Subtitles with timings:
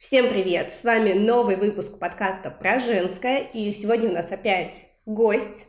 [0.00, 0.72] Всем привет!
[0.72, 3.40] С вами новый выпуск подкаста про женское.
[3.52, 5.66] И сегодня у нас опять гость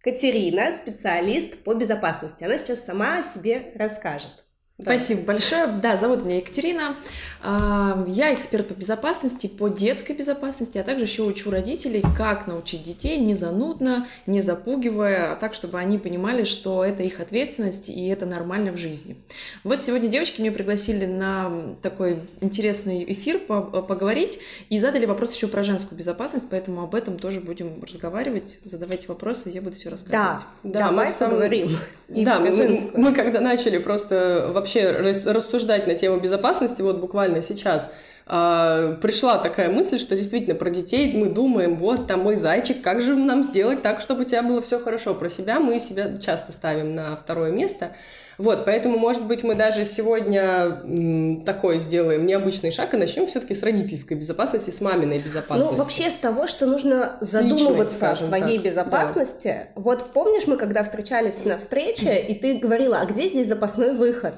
[0.00, 2.44] Катерина, специалист по безопасности.
[2.44, 4.46] Она сейчас сама о себе расскажет.
[4.78, 4.92] Да.
[4.92, 5.66] Спасибо большое.
[5.66, 6.94] Да, зовут меня Екатерина.
[7.42, 12.84] А, я эксперт по безопасности, по детской безопасности, а также еще учу родителей, как научить
[12.84, 18.06] детей не занудно, не запугивая, а так, чтобы они понимали, что это их ответственность и
[18.06, 19.16] это нормально в жизни.
[19.64, 24.38] Вот сегодня девочки меня пригласили на такой интересный эфир поговорить
[24.70, 28.60] и задали вопрос еще про женскую безопасность, поэтому об этом тоже будем разговаривать.
[28.64, 30.42] Задавайте вопросы, я буду все рассказывать.
[30.62, 31.30] Да, да, давай сам...
[31.30, 31.76] поговорим.
[32.08, 37.92] Да, мы, мы когда начали просто вообще рассуждать на тему безопасности, вот буквально сейчас,
[38.30, 43.00] а, пришла такая мысль, что действительно про детей мы думаем, вот там мой зайчик, как
[43.00, 45.14] же нам сделать так, чтобы у тебя было все хорошо.
[45.14, 47.92] Про себя мы себя часто ставим на второе место.
[48.38, 53.64] Вот, поэтому, может быть, мы даже сегодня такой сделаем необычный шаг и начнем все-таки с
[53.64, 55.72] родительской безопасности, с маминой безопасности.
[55.72, 58.66] Ну, вообще с того, что нужно задумываться о своей так.
[58.66, 59.68] безопасности.
[59.74, 59.82] Да.
[59.82, 64.34] Вот помнишь, мы когда встречались на встрече, и ты говорила, а где здесь запасной выход?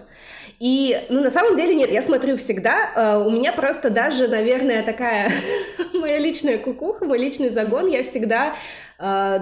[0.60, 2.92] И, ну, на самом деле, нет, я смотрю всегда.
[2.94, 5.32] Uh, у меня просто даже, наверное, такая
[5.94, 7.88] моя личная кукуха, мой личный загон.
[7.88, 8.54] Я всегда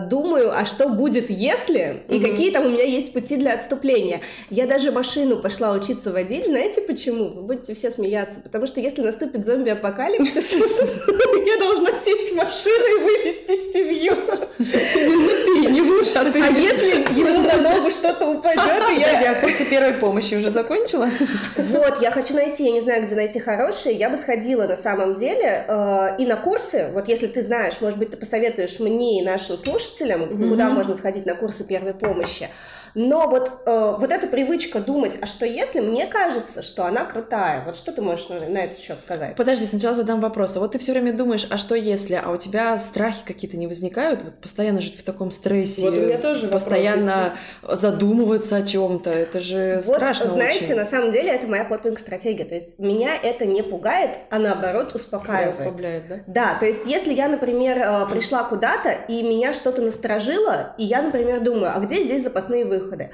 [0.09, 2.31] думаю, а что будет, если, и mm-hmm.
[2.31, 4.21] какие там у меня есть пути для отступления.
[4.51, 6.47] Я даже машину пошла учиться водить.
[6.47, 7.29] Знаете почему?
[7.29, 8.41] Вы будете все смеяться.
[8.41, 10.53] Потому что если наступит зомби-апокалипсис,
[11.47, 14.17] я должна сесть в машину и вывести семью.
[14.59, 16.41] Ты, не муж, а ты.
[16.41, 19.21] А если ему на ногу что-то упадет, я...
[19.21, 21.11] Я курсы первой помощи уже закончила?
[21.57, 23.95] Вот, я хочу найти, я не знаю, где найти хорошие.
[23.95, 26.91] Я бы сходила на самом деле э, и на курсы.
[26.93, 30.49] Вот если ты знаешь, может быть, ты посоветуешь мне и нашим слушателям, mm-hmm.
[30.49, 32.51] куда можно сходить на курсы первой помощи.
[32.95, 37.63] Но вот, э, вот эта привычка думать, а что если, мне кажется, что она крутая.
[37.65, 39.37] Вот что ты можешь на, на этот счет сказать?
[39.37, 40.57] Подожди, сначала задам вопрос.
[40.57, 43.67] А вот ты все время думаешь, а что если, а у тебя страхи какие-то не
[43.67, 44.23] возникают?
[44.23, 45.83] Вот постоянно жить в таком стрессе.
[45.83, 47.81] Вот у меня тоже Постоянно есть.
[47.81, 49.11] задумываться о чем-то.
[49.11, 50.75] Это же вот, страшно знаете, очень.
[50.77, 52.45] на самом деле это моя копинг-стратегия.
[52.45, 55.57] То есть меня это не пугает, а наоборот успокаивает.
[55.57, 56.17] Да, ослабляет, да?
[56.27, 61.03] Да, то есть если я, например, э, пришла куда-то, и меня что-то насторожило, и я,
[61.03, 62.78] например, думаю, а где здесь запасные выходы?
[62.79, 63.11] Выходы.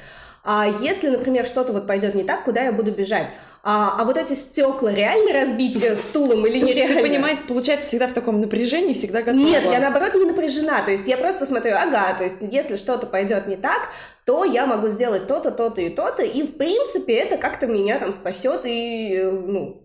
[0.47, 3.33] А если, например, что-то вот пойдет не так, куда я буду бежать?
[3.63, 6.97] А, а вот эти стекла реально разбить стулом или нереально?
[6.97, 9.43] Ты понимаешь, получается всегда в таком напряжении, всегда готова.
[9.43, 10.83] Нет, я наоборот не напряжена.
[10.83, 13.89] То есть я просто смотрю, ага, то есть если что-то пойдет не так,
[14.27, 18.13] то я могу сделать то-то, то-то и то-то, и в принципе это как-то меня там
[18.13, 19.84] спасет и, ну,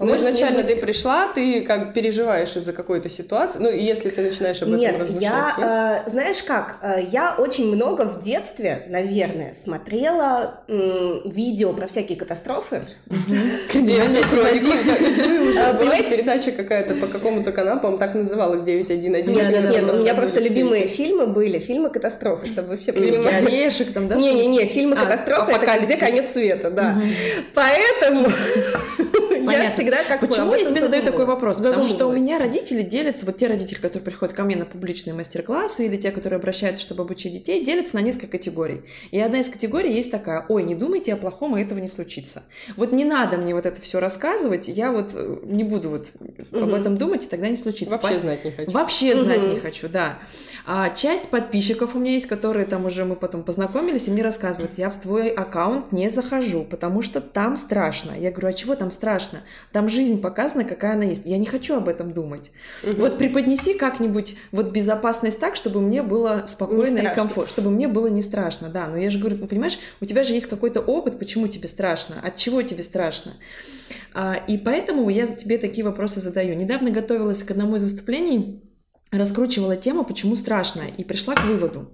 [0.00, 0.74] ну, изначально быть...
[0.74, 5.00] ты пришла, ты как переживаешь из-за какой-то ситуации, ну, если ты начинаешь об этом нет,
[5.00, 5.22] размышлять.
[5.22, 11.72] Я, нет, э, знаешь как, э, я очень много в детстве, наверное, смотрела э, видео
[11.72, 12.82] про всякие катастрофы.
[13.74, 14.02] Где
[15.78, 19.34] Понимаете, передача какая-то по какому-то каналу, по-моему, так называлась, 911.
[19.34, 23.46] Нет, нет, нет, у меня просто любимые фильмы были, фильмы катастрофы, чтобы вы все понимали.
[23.46, 24.16] Орешек там, да?
[24.16, 27.00] Не-не-не, фильмы а, катастрофы, это где конец света, да.
[27.54, 28.28] Поэтому
[29.52, 31.58] я всегда как Почему я тебе задаю такой вопрос?
[31.58, 35.14] Потому что у меня родители делятся, вот те родители, которые приходят ко мне на публичные
[35.14, 38.82] мастер-классы, или те, которые обращаются, чтобы обучить детей, делятся на несколько категорий.
[39.10, 42.42] И одна из категорий есть такая, ой, не думайте о плохом, и этого не случится.
[42.76, 46.62] Вот не надо мне вот это все рассказывать, я вот э, не буду вот угу.
[46.62, 47.90] об этом думать, и тогда не случится.
[47.96, 48.20] Вообще По...
[48.20, 48.70] знать не хочу.
[48.70, 49.24] Вообще угу.
[49.24, 50.18] знать не хочу, да.
[50.66, 54.76] А часть подписчиков у меня есть, которые там уже мы потом познакомились, и мне рассказывают,
[54.76, 58.12] я в твой аккаунт не захожу, потому что там страшно.
[58.12, 59.37] Я говорю, а чего там страшно?
[59.72, 61.26] Там жизнь показана, какая она есть.
[61.26, 62.52] Я не хочу об этом думать.
[62.82, 63.00] Угу.
[63.00, 68.06] Вот преподнеси как-нибудь вот безопасность так, чтобы мне было спокойно и комфортно, чтобы мне было
[68.06, 68.86] не страшно, да.
[68.86, 72.16] Но я же говорю, ну понимаешь, у тебя же есть какой-то опыт, почему тебе страшно,
[72.22, 73.32] от чего тебе страшно.
[74.14, 76.54] А, и поэтому я тебе такие вопросы задаю.
[76.54, 78.62] Недавно готовилась к одному из выступлений,
[79.10, 81.90] раскручивала тему, почему страшно, и пришла к выводу.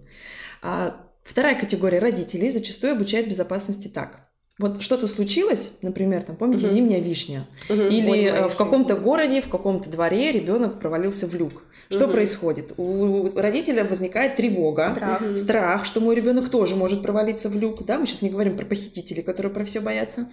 [0.63, 4.24] А, вторая категория родителей зачастую обучает безопасности так.
[4.59, 6.75] Вот что-то случилось, например, там, помните, угу.
[6.75, 7.83] зимняя вишня, угу.
[7.83, 11.63] или Ой, в каком-то городе, в каком-то дворе ребенок провалился в люк.
[11.91, 12.13] Что угу.
[12.13, 12.73] происходит?
[12.77, 17.85] У родителя возникает тревога, страх, страх что мой ребенок тоже может провалиться в люк.
[17.85, 20.29] Да, мы сейчас не говорим про похитителей, которые про все боятся,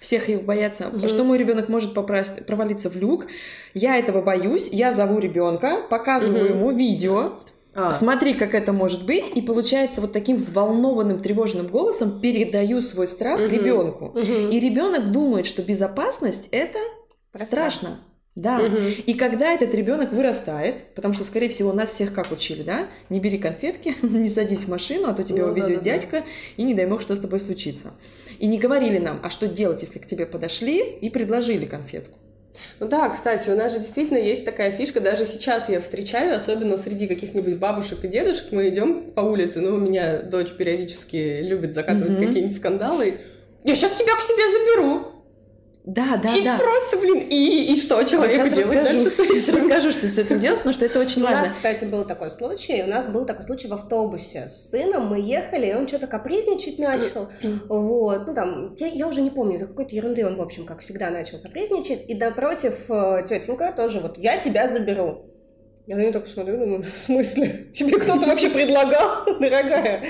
[0.00, 0.88] всех их боятся.
[0.88, 1.08] Угу.
[1.08, 3.26] Что мой ребенок может попасть, провалиться в люк?
[3.72, 6.54] Я этого боюсь, я зову ребенка, показываю угу.
[6.54, 7.32] ему видео,
[7.74, 7.92] а.
[7.92, 13.40] Смотри, как это может быть, и получается вот таким взволнованным, тревожным голосом передаю свой страх
[13.40, 13.48] угу.
[13.48, 14.04] ребенку.
[14.06, 14.50] Угу.
[14.50, 16.78] И ребенок думает, что безопасность это
[17.32, 18.00] Про страшно.
[18.34, 18.58] Да.
[18.58, 18.76] Угу.
[19.06, 22.88] И когда этот ребенок вырастает, потому что, скорее всего, нас всех как учили, да?
[23.10, 26.20] Не бери конфетки, не садись в машину, а то тебя ну, увезет да, да, дядька,
[26.20, 26.26] да.
[26.56, 27.92] и не дай бог, что с тобой случится.
[28.38, 32.18] И не говорили нам, а что делать, если к тебе подошли и предложили конфетку.
[32.80, 36.76] Ну да, кстати, у нас же действительно есть такая фишка, даже сейчас я встречаю, особенно
[36.76, 41.74] среди каких-нибудь бабушек и дедушек, мы идем по улице, ну, у меня дочь периодически любит
[41.74, 42.26] закатывать mm-hmm.
[42.26, 43.18] какие-нибудь скандалы,
[43.64, 45.06] я сейчас тебя к себе заберу.
[45.84, 46.58] Да, да, и да.
[46.58, 49.56] просто, блин, и, и что человеку вот делать расскажу, дальше с этим?
[49.56, 51.38] Расскажу, что с этим делать, потому что это очень важно.
[51.38, 55.08] У нас, кстати, был такой случай, у нас был такой случай в автобусе с сыном,
[55.08, 57.28] мы ехали, и он что-то капризничать начал,
[57.68, 60.80] вот, ну там, я, я уже не помню, за какой-то ерунды он, в общем, как
[60.80, 65.31] всегда, начал капризничать, и напротив э, тетенька тоже вот, я тебя заберу.
[65.86, 67.66] Я на нее так смотрю, думаю, в смысле?
[67.72, 70.04] Тебе кто-то вообще предлагал, дорогая?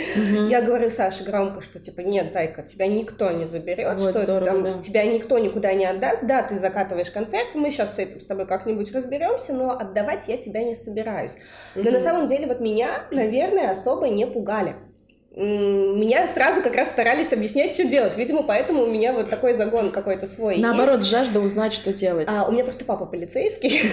[0.48, 5.04] Я говорю Саше громко, что типа, нет, зайка, тебя никто не заберет, что там, тебя
[5.06, 8.92] никто никуда не отдаст, да, ты закатываешь концерт, мы сейчас с этим с тобой как-нибудь
[8.92, 11.36] разберемся, но отдавать я тебя не собираюсь.
[11.74, 14.74] Но на самом деле вот меня, наверное, особо не пугали
[15.34, 18.16] меня сразу как раз старались объяснять, что делать.
[18.18, 20.58] Видимо, поэтому у меня вот такой загон какой-то свой.
[20.58, 21.08] Наоборот, есть.
[21.08, 22.28] жажда узнать, что делать.
[22.30, 23.90] А, у меня просто папа полицейский,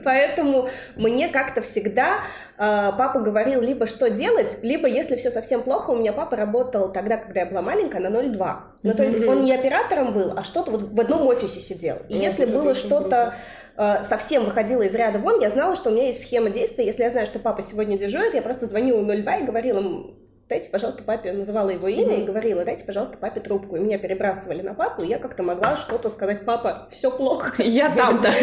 [0.04, 2.20] поэтому мне как-то всегда
[2.56, 6.90] а, папа говорил либо что делать, либо если все совсем плохо, у меня папа работал
[6.90, 8.56] тогда, когда я была маленькая, на 0,2.
[8.84, 11.96] Ну, то есть он не оператором был, а что-то вот в одном офисе сидел.
[12.08, 13.34] И если было что-то
[13.78, 16.84] Э, совсем выходила из ряда вон, я знала, что у меня есть схема действия.
[16.84, 20.14] Если я знаю, что папа сегодня дежурит, я просто звонила 02 и говорила ему,
[20.48, 22.22] дайте, пожалуйста, папе, называла его имя mm-hmm.
[22.22, 23.76] и говорила, дайте, пожалуйста, папе трубку.
[23.76, 27.62] И меня перебрасывали на папу, и я как-то могла что-то сказать, папа, все плохо.
[27.62, 28.28] Я там-то.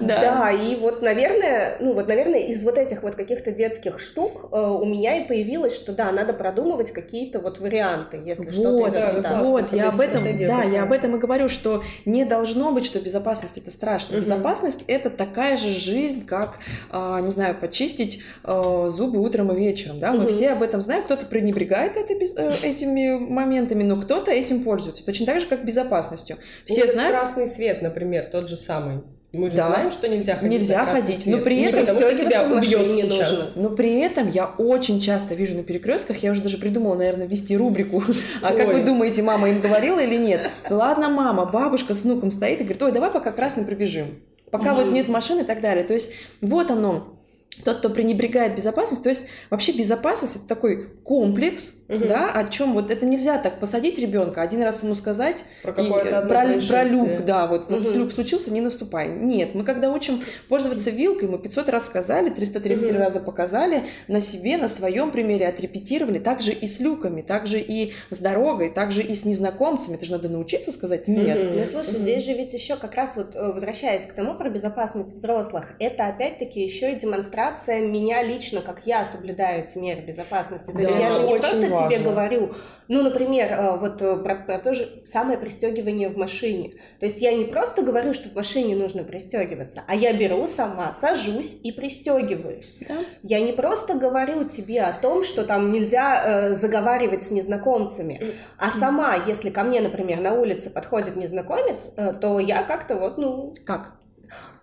[0.00, 4.58] Да, и вот, наверное, ну вот, наверное, из вот этих вот каких-то детских штук э,
[4.58, 9.72] у меня и появилось, что да, надо продумывать какие-то вот варианты, если что-то идет Вот,
[9.72, 13.58] я об этом, да, я об этом и говорю, что не должно быть, что безопасность
[13.58, 14.16] это страшно.
[14.16, 16.58] Безопасность это такая же жизнь, как,
[16.90, 20.89] а, не знаю, почистить э, зубы утром и вечером, да, мы все об этом знаем,
[20.98, 25.04] кто-то пренебрегает это, э, этими моментами, но кто-то этим пользуется.
[25.04, 26.36] Точно так же, как безопасностью.
[26.66, 27.16] Все ну, знают...
[27.16, 29.02] Красный свет, например, тот же самый.
[29.32, 29.68] Мы же да.
[29.68, 31.36] знаем, что нельзя ходить Нельзя ходить, свет.
[31.36, 31.80] но при этом...
[31.80, 33.52] Потому что тебя убьет сейчас.
[33.54, 37.56] Но при этом я очень часто вижу на перекрестках, я уже даже придумала, наверное, вести
[37.56, 38.02] рубрику.
[38.42, 40.50] А как вы думаете, мама им говорила или нет?
[40.68, 44.20] Ладно, мама, бабушка с внуком стоит и говорит, ой, давай пока красный пробежим.
[44.50, 45.84] Пока вот нет машины и так далее.
[45.84, 47.19] То есть вот оно,
[47.64, 52.06] тот, кто пренебрегает безопасность, то есть вообще безопасность это такой комплекс, угу.
[52.06, 56.22] да, о чем вот это нельзя так посадить ребенка, один раз ему сказать про какое-то
[56.22, 57.80] про, про люк, да, вот, угу.
[57.80, 59.08] вот люк случился, не наступай.
[59.08, 62.98] Нет, мы когда учим пользоваться вилкой, мы 500 раз сказали, 333 угу.
[62.98, 68.18] раза показали на себе, на своем примере отрепетировали, также и с люками, также и с
[68.18, 71.50] дорогой, также и с незнакомцами, это же надо научиться сказать нет.
[71.50, 71.58] Угу.
[71.58, 72.02] Ну слушай, угу.
[72.02, 76.06] здесь же ведь еще как раз вот э, возвращаясь к тому про безопасность взрослых, это
[76.06, 80.70] опять-таки еще и демонстрация демонстрация меня лично, как я соблюдаю эти меры безопасности.
[80.70, 81.88] То да, есть я же не просто важно.
[81.88, 82.52] тебе говорю,
[82.88, 86.72] ну, например, э, вот э, про, про то же самое пристегивание в машине.
[86.98, 90.92] То есть я не просто говорю, что в машине нужно пристегиваться, а я беру сама,
[90.92, 92.76] сажусь и пристегиваюсь.
[92.88, 92.96] Да.
[93.22, 98.70] Я не просто говорю тебе о том, что там нельзя э, заговаривать с незнакомцами, а
[98.70, 103.54] сама, если ко мне, например, на улице подходит незнакомец, э, то я как-то вот, ну...
[103.64, 103.99] Как?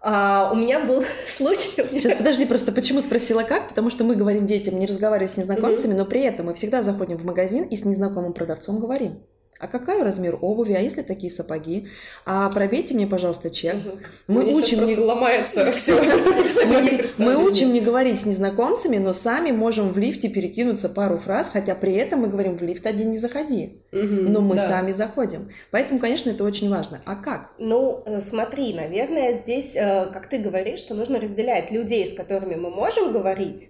[0.01, 1.83] А, у меня был случай.
[1.89, 3.69] Сейчас подожди, просто почему спросила как?
[3.69, 5.97] Потому что мы говорим детям не разговаривать с незнакомцами, mm-hmm.
[5.97, 9.19] но при этом мы всегда заходим в магазин и с незнакомым продавцом говорим.
[9.59, 10.73] А какой размер обуви?
[10.73, 11.87] А есть ли такие сапоги?
[12.25, 13.75] А пробейте мне, пожалуйста, чек.
[13.75, 13.97] Угу.
[14.27, 15.99] Мы Мне учим не ломается все.
[17.17, 21.75] Мы учим не говорить с незнакомцами, но сами можем в лифте перекинуться пару фраз, хотя
[21.75, 23.81] при этом мы говорим в лифт один не заходи.
[23.91, 25.49] Но мы сами заходим.
[25.71, 27.01] Поэтому, конечно, это очень важно.
[27.05, 27.51] А как?
[27.59, 32.55] Ну, э, смотри, наверное, здесь, э, как ты говоришь, что нужно разделять людей, с которыми
[32.55, 33.69] мы можем говорить,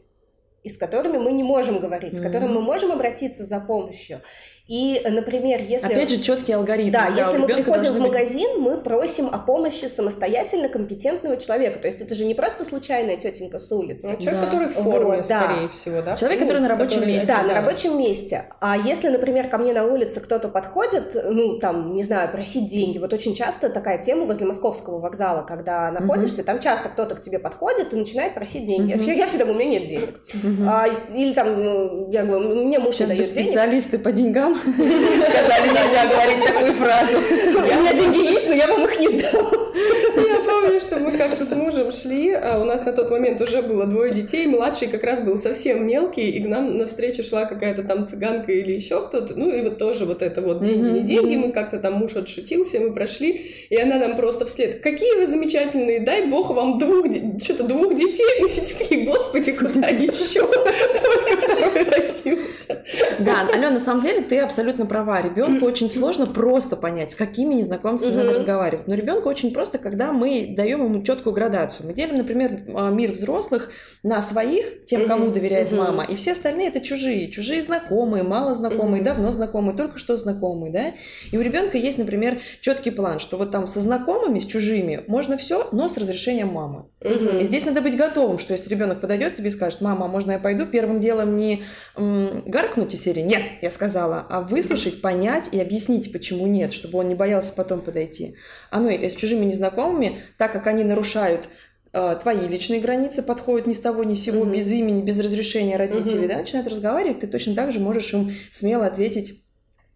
[0.67, 4.21] и с которыми мы не можем говорить, с которыми мы можем обратиться за помощью.
[4.67, 5.87] И, например, если...
[5.87, 6.91] Опять же, четкий алгоритм.
[6.91, 8.59] Да, да если мы приходим в магазин, быть...
[8.59, 11.79] мы просим о помощи самостоятельно компетентного человека.
[11.79, 14.09] То есть это же не просто случайная тетенька с улицы.
[14.09, 14.45] Ну, человек, да.
[14.45, 15.67] который в форме, вот, скорее да.
[15.69, 16.15] всего, да?
[16.17, 17.15] Человек, который на рабочем который...
[17.15, 17.33] месте.
[17.33, 18.43] Да, да, на рабочем месте.
[18.59, 22.97] А если, например, ко мне на улице кто-то подходит, ну, там, не знаю, просить деньги.
[22.97, 26.47] Вот очень часто такая тема возле московского вокзала, когда находишься, угу.
[26.47, 28.95] там часто кто-то к тебе подходит и начинает просить деньги.
[28.95, 29.03] Угу.
[29.11, 30.19] Я всегда говорю, у меня нет денег.
[30.57, 30.67] Угу.
[30.67, 33.47] А, или там, ну, я говорю, мне муж Сейчас не дает денег.
[33.49, 37.17] специалисты по деньгам Сказали, нельзя говорить такую фразу.
[37.17, 39.45] У меня деньги есть, но я вам их не дам.
[40.27, 43.41] Я помню, помню, что мы как-то с мужем шли, а у нас на тот момент
[43.41, 47.45] уже было двое детей, младший как раз был совсем мелкий, и к нам навстречу шла
[47.45, 51.01] какая-то там цыганка или еще кто-то, ну и вот тоже вот это вот деньги, не
[51.01, 55.27] деньги, мы как-то там муж отшутился, мы прошли, и она нам просто вслед, какие вы
[55.27, 57.05] замечательные, дай бог вам двух,
[57.41, 60.36] что-то двух детей, мы сидим такие, господи, куда еще?
[61.03, 62.83] Только второй родился.
[63.19, 67.55] Да, Алена, на самом деле ты абсолютно права, ребенку очень сложно просто понять, с какими
[67.55, 71.87] незнакомцами надо разговаривать, но ребенку очень просто, когда мы даем ему четкую градацию.
[71.87, 73.69] Мы делим, например, а, мир взрослых
[74.03, 79.03] на своих, тем, кому доверяет мама, и все остальные это чужие, чужие знакомые, мало знакомые,
[79.03, 80.93] давно знакомые, только что знакомые, да.
[81.31, 85.37] И у ребенка есть, например, четкий план, что вот там со знакомыми, с чужими можно
[85.37, 86.85] все, но с разрешением мамы.
[87.01, 90.33] И здесь надо быть готовым, что если ребенок подойдет тебе и скажет, мама, а можно
[90.33, 91.63] я пойду, первым делом не
[91.95, 97.07] гаркнуть из серии, нет, я сказала, а выслушать, понять и объяснить, почему нет, чтобы он
[97.07, 98.35] не боялся потом подойти.
[98.69, 101.47] А ну и с чужими незнакомыми, так как они нарушают
[101.93, 104.53] э, твои личные границы, подходят ни с того, ни с сего, mm-hmm.
[104.53, 106.27] без имени, без разрешения родителей, mm-hmm.
[106.27, 109.41] да, начинают разговаривать, ты точно так же можешь им смело ответить,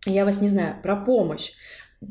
[0.05, 1.51] я вас не знаю, про помощь.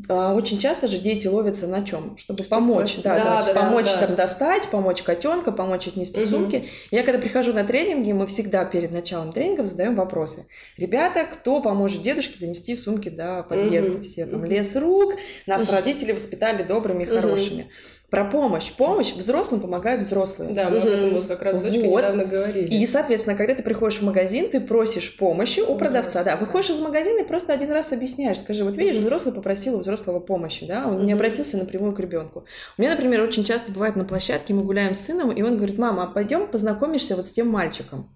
[0.08, 2.16] А, очень часто же дети ловятся на чем?
[2.16, 6.28] Чтобы помочь, да, да, да, помочь да, там достать, помочь котенка, помочь отнести угу.
[6.28, 6.68] сумки.
[6.92, 10.46] Я когда прихожу на тренинги, мы всегда перед началом тренингов задаем вопросы.
[10.76, 13.94] Ребята, кто поможет дедушке донести сумки до подъезда?
[13.94, 14.02] Угу.
[14.02, 15.14] Все там лес рук,
[15.46, 15.72] нас угу.
[15.72, 17.62] родители воспитали добрыми и хорошими.
[17.62, 17.70] Угу.
[18.10, 18.72] Про помощь.
[18.72, 20.52] Помощь взрослым помогают взрослые.
[20.52, 21.98] Да, мы об этом вот как раз с дочкой вот.
[21.98, 22.66] недавно говорили.
[22.66, 26.24] И, соответственно, когда ты приходишь в магазин, ты просишь помощи у продавца.
[26.24, 28.38] Да, выходишь из магазина и просто один раз объясняешь.
[28.38, 32.44] Скажи, вот видишь, взрослый попросил у взрослого помощи, да, он не обратился напрямую к ребенку.
[32.76, 35.78] У меня, например, очень часто бывает на площадке, мы гуляем с сыном, и он говорит,
[35.78, 38.08] мама, а пойдем познакомишься вот с тем мальчиком.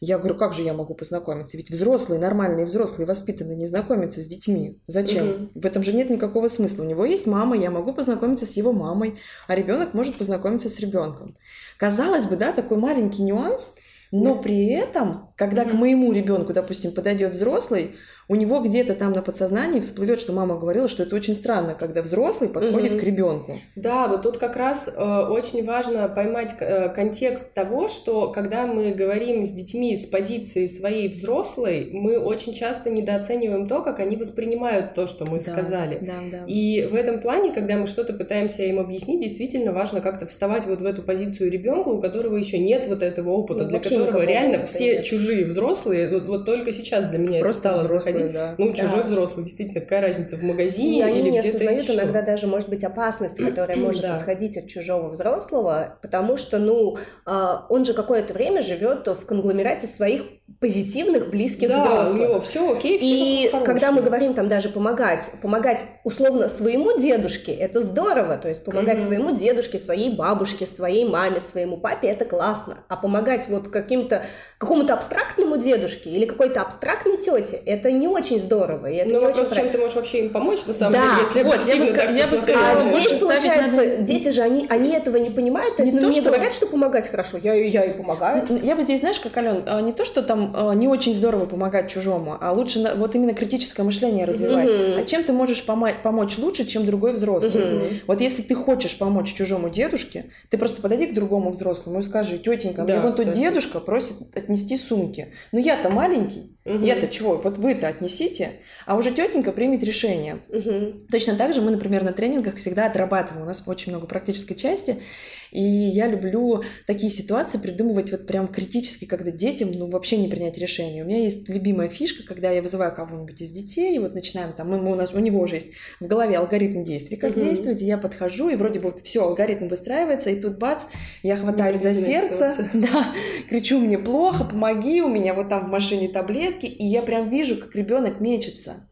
[0.00, 1.56] Я говорю, как же я могу познакомиться?
[1.56, 4.80] Ведь взрослые, нормальные взрослые, воспитанные, не знакомятся с детьми.
[4.86, 5.28] Зачем?
[5.28, 5.48] Угу.
[5.56, 6.84] В этом же нет никакого смысла.
[6.84, 10.78] У него есть мама, я могу познакомиться с его мамой, а ребенок может познакомиться с
[10.78, 11.36] ребенком.
[11.78, 13.74] Казалось бы, да, такой маленький нюанс,
[14.10, 17.96] но при этом, когда к моему ребенку, допустим, подойдет взрослый,
[18.28, 22.02] у него где-то там на подсознании всплывет, что мама говорила, что это очень странно, когда
[22.02, 23.00] взрослый подходит угу.
[23.00, 23.52] к ребенку.
[23.74, 28.92] Да, вот тут как раз э, очень важно поймать э, контекст того, что когда мы
[28.92, 34.92] говорим с детьми с позиции своей взрослой, мы очень часто недооцениваем то, как они воспринимают
[34.92, 35.98] то, что мы да, сказали.
[36.02, 36.44] Да, да.
[36.46, 40.82] И в этом плане, когда мы что-то пытаемся им объяснить, действительно важно как-то вставать вот
[40.82, 44.66] в эту позицию ребенка, у которого еще нет вот этого опыта, ну, для которого реально
[44.66, 45.04] все нет.
[45.04, 48.54] чужие взрослые, вот, вот только сейчас для меня Просто это стало взрослые, да.
[48.58, 48.74] Ну, да.
[48.74, 51.94] чужой взрослый, действительно, какая разница в магазине и они или не где-то осознают еще.
[51.94, 54.16] иногда даже, может быть, опасность, которая может да.
[54.16, 59.86] исходить от чужого взрослого, потому что, ну, а, он же какое-то время живет в конгломерате
[59.86, 62.14] своих позитивных, близких да, взрослых.
[62.14, 66.98] у него все окей, все И когда мы говорим там даже помогать, помогать условно своему
[66.98, 69.06] дедушке, это здорово, то есть помогать mm-hmm.
[69.06, 72.78] своему дедушке, своей бабушке, своей маме, своему папе, это классно.
[72.88, 74.24] А помогать вот каким-то
[74.58, 78.86] какому-то абстрактному дедушке или какой-то абстрактной тете, это не очень здорово.
[78.88, 81.00] И это ну, не вопрос, очень чем ты можешь вообще им помочь, на самом да,
[81.00, 83.96] деле, если вот, я бы, так я бы сказала, а здесь, получается, надо...
[83.98, 86.30] дети же, они, они этого не понимают, то есть не ну, то, мне что...
[86.30, 88.44] говорят, что помогать хорошо, я, я и помогаю.
[88.62, 91.46] Я бы здесь, знаешь, как, Ален, а, не то, что там а, не очень здорово
[91.46, 94.68] помогать чужому, а лучше вот именно критическое мышление развивать.
[94.68, 95.00] Mm-hmm.
[95.00, 97.62] А чем ты можешь помочь, помочь лучше, чем другой взрослый?
[97.62, 98.00] Mm-hmm.
[98.06, 102.38] Вот если ты хочешь помочь чужому дедушке, ты просто подойди к другому взрослому и скажи,
[102.38, 105.32] тетенька, да, мне вот тут дедушка просит отнести сумки.
[105.52, 106.84] Ну я-то маленький, угу.
[106.84, 107.36] я-то чего?
[107.36, 108.52] Вот вы-то отнесите,
[108.86, 110.38] а уже тетенька примет решение.
[110.48, 111.06] Угу.
[111.10, 113.42] Точно так же мы, например, на тренингах всегда отрабатываем.
[113.42, 115.02] У нас очень много практической части,
[115.50, 120.58] и я люблю такие ситуации придумывать вот прям критически, когда детям ну вообще не принять
[120.58, 121.04] решение.
[121.04, 124.68] У меня есть любимая фишка, когда я вызываю кого-нибудь из детей, и вот начинаем там,
[124.68, 127.40] мы, у нас у него уже есть в голове алгоритм действий, как угу.
[127.40, 130.84] действовать, и я подхожу, и вроде бы вот все, алгоритм выстраивается, и тут бац,
[131.22, 133.14] я хватаюсь за сердце, да,
[133.48, 137.56] кричу мне плохо, помоги, у меня вот там в машине таблетки, и я прям вижу,
[137.56, 138.88] как ребенок мечется.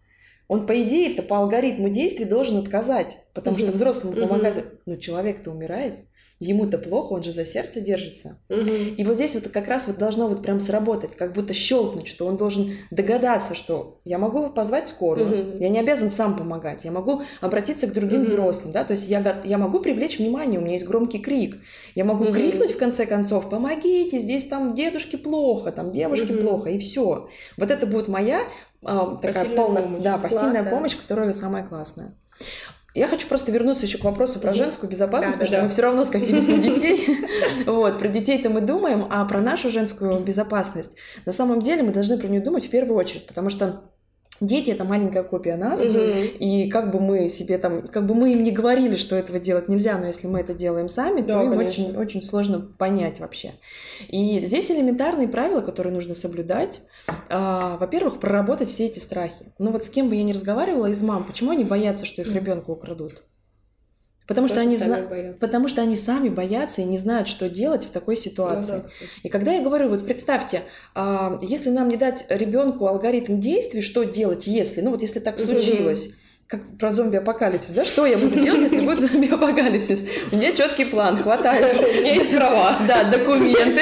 [0.48, 3.64] Он, по идее, это по алгоритму действий должен отказать, потому угу.
[3.64, 4.58] что взрослому помогать.
[4.58, 4.64] Угу.
[4.86, 6.06] Но человек-то умирает
[6.38, 8.38] ему-то плохо, он же за сердце держится.
[8.50, 8.94] Угу.
[8.96, 12.26] И вот здесь вот как раз вот должно вот прям сработать, как будто щелкнуть, что
[12.26, 15.58] он должен догадаться, что я могу позвать скорую, угу.
[15.58, 18.28] я не обязан сам помогать, я могу обратиться к другим угу.
[18.28, 21.56] взрослым, да, то есть я, я могу привлечь внимание, у меня есть громкий крик,
[21.94, 22.34] я могу угу.
[22.34, 26.42] крикнуть в конце концов, помогите, здесь там дедушке плохо, там девушке угу.
[26.42, 27.30] плохо, и все.
[27.56, 28.42] Вот это будет моя
[28.84, 30.70] а, такая полная, помощь, да, пассивная да.
[30.70, 32.14] помощь, которая самая классная.
[32.96, 35.64] Я хочу просто вернуться еще к вопросу про женскую безопасность, да, потому да, что да.
[35.64, 37.26] мы все равно скосились на детей.
[37.66, 40.92] Вот, про детей-то мы думаем, а про нашу женскую безопасность
[41.26, 43.82] на самом деле мы должны про нее думать в первую очередь, потому что
[44.40, 45.98] Дети это маленькая копия нас, угу.
[45.98, 49.68] и как бы мы себе там, как бы мы им не говорили, что этого делать
[49.68, 53.52] нельзя, но если мы это делаем сами, да, то им очень, очень сложно понять вообще.
[54.08, 56.80] И здесь элементарные правила, которые нужно соблюдать.
[57.28, 59.52] А, во-первых, проработать все эти страхи.
[59.58, 62.34] Ну вот с кем бы я ни разговаривала из мам, почему они боятся, что их
[62.34, 63.22] ребенка украдут?
[64.26, 64.98] Потому что, они зна...
[65.40, 68.78] потому что они сами боятся и не знают, что делать в такой ситуации.
[68.78, 70.62] Ну, да, и когда я говорю, вот представьте,
[70.94, 75.38] а, если нам не дать ребенку алгоритм действий, что делать, если, ну вот если так
[75.38, 76.10] случилось,
[76.48, 77.84] как про зомби-апокалипсис, да?
[77.84, 80.04] Что я буду делать, если будет зомби-апокалипсис?
[80.30, 81.76] У меня четкий план, хватает.
[81.80, 82.76] У меня есть права.
[82.86, 83.80] Да, документы.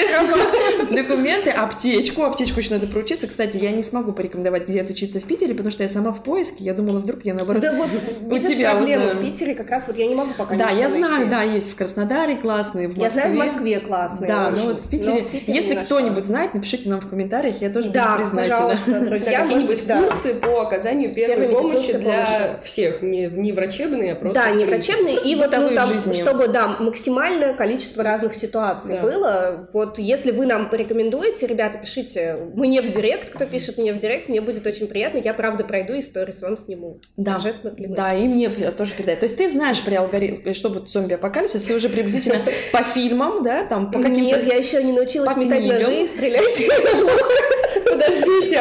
[0.91, 2.23] Документы, аптечку.
[2.23, 3.27] Аптечку еще надо проучиться.
[3.27, 6.65] Кстати, я не смогу порекомендовать, где отучиться в Питере, потому что я сама в поиске.
[6.65, 7.91] Я думала, вдруг я наоборот Да вот,
[8.33, 11.29] у тебя проблема в Питере как раз вот я не могу пока Да, я знаю,
[11.29, 14.29] да, есть в Краснодаре классные, Я знаю, в Москве классные.
[14.29, 18.01] Да, но вот в Питере, если кто-нибудь знает, напишите нам в комментариях, я тоже буду
[18.17, 18.49] признательна.
[18.49, 19.41] Да, пожалуйста, друзья.
[19.45, 24.41] Какие-нибудь курсы по оказанию первой помощи для всех, не, не врачебные, а просто...
[24.41, 26.13] Да, не врачебные, и вот ну, там, жизни.
[26.15, 29.03] чтобы, да, максимальное количество разных ситуаций да.
[29.03, 29.69] было.
[29.73, 34.29] Вот если вы нам порекомендуете, ребята, пишите мне в директ, кто пишет мне в директ,
[34.29, 37.01] мне будет очень приятно, я правда пройду историю, с вам сниму.
[37.17, 37.41] Да,
[37.77, 39.17] да, и мне тоже передай.
[39.17, 42.41] То есть ты знаешь при алгоритме, что будет зомби-апокалипсис, ты уже приблизительно
[42.73, 44.21] по фильмам, да, там, по каким-то...
[44.21, 46.63] Нет, я еще не научилась метать ножи и стрелять.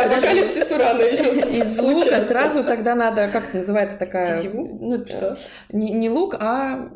[0.01, 4.37] Подождите, апокалипсис урана еще Из лука сразу тогда надо, как называется такая...
[4.37, 4.77] Тетиву?
[4.81, 5.37] Ну, что?
[5.71, 6.89] Не, не лук, а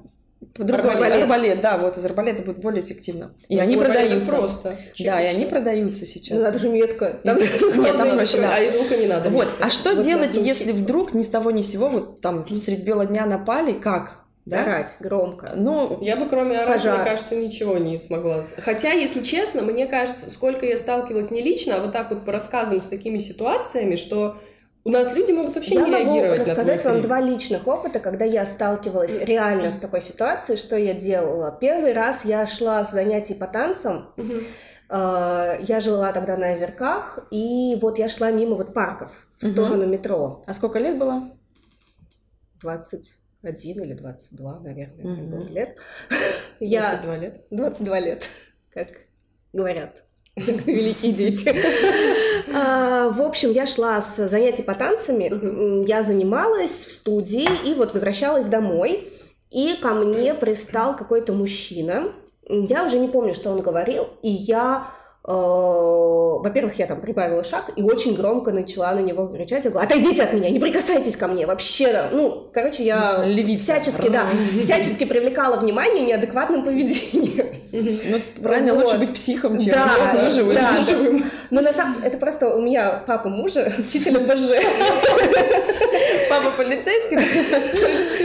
[0.55, 1.21] Другой арбалет.
[1.21, 3.31] арбалет, да, вот из арбалета будет более эффективно.
[3.47, 4.35] И ну, они продаются.
[4.35, 4.75] просто.
[4.99, 6.37] Да, и они продаются сейчас.
[6.37, 7.19] Ну, надо же метко.
[7.23, 7.37] Там...
[7.39, 8.55] Нет, там проще, да.
[8.55, 9.29] А из лука не надо.
[9.29, 9.47] Вот.
[9.59, 12.83] А что вот делать, если вдруг ни с того ни с сего, вот там средь
[12.83, 14.26] бела дня напали, как?
[14.47, 14.61] Да?
[14.61, 15.51] Орать громко.
[15.55, 18.43] Ну, я бы кроме орать, мне кажется, ничего не смогла.
[18.59, 22.31] Хотя, если честно, мне кажется, сколько я сталкивалась не лично, а вот так вот по
[22.31, 24.37] рассказам с такими ситуациями, что
[24.85, 28.23] у нас люди могут вообще я не реагировать могу рассказать вам два личных опыта, когда
[28.23, 31.51] я сталкивалась реально с такой ситуацией, что я делала.
[31.51, 34.13] Первый раз я шла с занятий по танцам,
[34.87, 39.85] а, я жила тогда на озерках, и вот я шла мимо вот парков в сторону
[39.85, 40.41] метро.
[40.47, 41.31] А сколько лет было?
[43.43, 45.53] 21 или 22, наверное, угу.
[45.53, 45.77] лет.
[46.59, 47.45] 22 лет?
[47.51, 48.29] 22 лет,
[48.73, 48.87] как
[49.53, 50.03] говорят.
[50.37, 51.55] великие дети.
[52.53, 57.93] А, в общем, я шла с занятий по танцами, я занималась в студии и вот
[57.93, 59.11] возвращалась домой,
[59.51, 62.13] и ко мне пристал какой-то мужчина.
[62.47, 64.89] Я уже не помню, что он говорил, и я
[65.27, 69.65] во-первых, я там прибавила шаг и очень громко начала на него кричать.
[69.65, 72.03] Я говорю, отойдите от меня, не прикасайтесь ко мне вообще.
[72.11, 73.73] Ну, короче, я Левица.
[73.73, 74.25] всячески, да,
[74.57, 77.47] всячески привлекала внимание неадекватным поведением.
[77.71, 78.85] Ну, правильно, вот.
[78.85, 81.25] лучше быть психом, чем да, да, живым.
[81.49, 84.63] Но на самом это просто у меня папа мужа, учитель МБЖ.
[86.29, 87.17] Папа полицейский?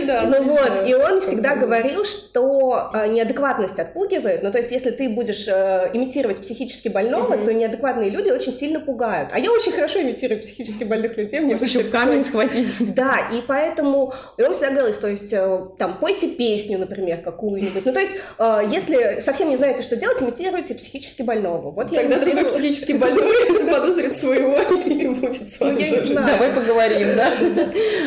[0.07, 4.43] Ну вот, и он всегда говорил, что э, неадекватность отпугивает.
[4.43, 8.81] Ну, то есть, если ты будешь э, имитировать психически больного, то неадекватные люди очень сильно
[8.81, 9.31] пугают.
[9.33, 11.40] А я очень хорошо имитирую психически больных людей.
[11.40, 12.68] Мне еще камень схватить.
[12.94, 14.12] Да, и поэтому...
[14.37, 17.85] И он всегда говорит, то есть, э, там, пойте песню, например, какую-нибудь.
[17.87, 18.12] Ну, то есть,
[18.70, 21.70] если совсем не знаете, что делать, имитируйте психически больного.
[21.70, 26.14] Вот Тогда другой психически больной заподозрит своего и будет с вами тоже.
[26.14, 27.33] Давай поговорим, да?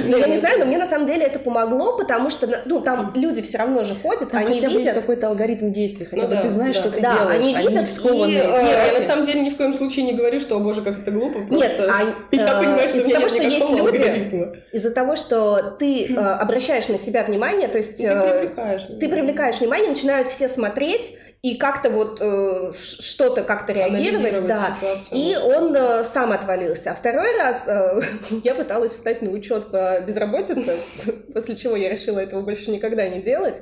[0.06, 3.12] Ну, я не знаю, но мне на самом деле это помогло, потому что, ну, там
[3.16, 6.50] люди все равно же ходят, они есть какой-то алгоритм действий, хотя ну, бы да, ты
[6.50, 6.82] знаешь, да.
[6.82, 8.44] что ты да, делаешь, они видят скованные.
[8.76, 11.00] Нет, я на самом деле ни в коем случае не говорю, что, о боже, как
[11.00, 12.02] это глупо, просто нет, а,
[12.36, 16.98] я понимаю, что из-за того, что есть люди, из-за того, что ты э, обращаешь на
[16.98, 21.92] себя внимание, то есть ты э, привлекаешь, ты привлекаешь внимание, начинают все смотреть, и как-то
[21.92, 24.78] вот э, что-то как-то реагировать, да.
[25.12, 26.90] И он э, сам отвалился.
[26.90, 28.02] А второй раз э,
[28.44, 30.78] я пыталась встать на учет по безработице,
[31.34, 33.62] после чего я решила этого больше никогда не делать.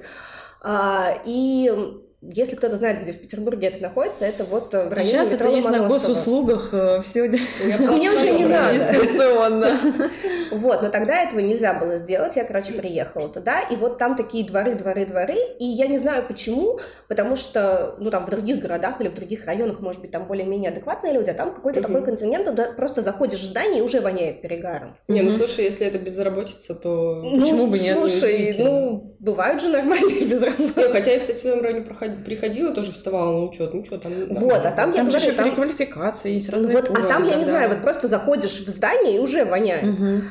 [0.62, 1.70] А, и
[2.32, 5.56] если кто-то знает, где в Петербурге это находится, это вот в районе Сейчас метро это
[5.56, 7.24] есть на госуслугах э, все.
[7.24, 8.74] Мне уже не надо.
[8.74, 9.80] Дистанционно.
[10.52, 12.36] Вот, но тогда этого нельзя было сделать.
[12.36, 15.36] Я, короче, приехала туда, и вот там такие дворы, дворы, дворы.
[15.58, 19.46] И я не знаю почему, потому что, ну, там в других городах или в других
[19.46, 23.40] районах, может быть, там более-менее адекватные люди, а там какой-то такой континент, туда просто заходишь
[23.40, 24.96] в здание и уже воняет перегаром.
[25.08, 27.98] Не, ну слушай, если это безработица, то ну, почему бы нет?
[27.98, 30.90] Слушай, ну, бывают же нормальные безработные.
[30.90, 33.74] Хотя я, кстати, в своем районе проходила приходила, тоже вставала на учет.
[33.74, 34.12] Ну что там?
[34.30, 35.46] Вот, а там, там я же говорю, там...
[35.46, 39.20] переквалификация есть разные Вот, а там, я не знаю, вот просто заходишь в здание и
[39.20, 39.84] уже воняет.
[39.84, 40.22] А,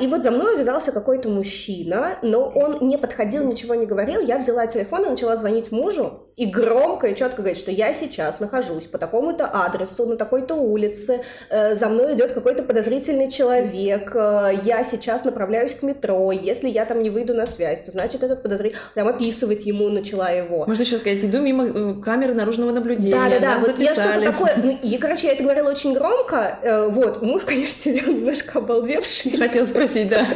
[0.00, 4.20] и вот за мной увязался какой-то мужчина, но он не подходил, ничего не говорил.
[4.20, 6.28] Я взяла телефон и начала звонить мужу.
[6.38, 11.22] И громко и четко говорить, что я сейчас нахожусь по такому-то адресу, на такой-то улице,
[11.50, 16.84] э, за мной идет какой-то подозрительный человек, э, я сейчас направляюсь к метро, если я
[16.84, 18.80] там не выйду на связь, то значит этот подозрительный...
[18.94, 20.64] Там описывать ему начала его.
[20.64, 24.54] Можно сейчас сказать, иду мимо э, камеры наружного наблюдения, Да-да-да, вот я что-то такое...
[24.62, 26.58] Ну, и, короче, я это говорила очень громко,
[26.90, 29.32] вот, муж, конечно, сидел немножко обалдевший.
[29.58, 30.26] Хотел спросить, да.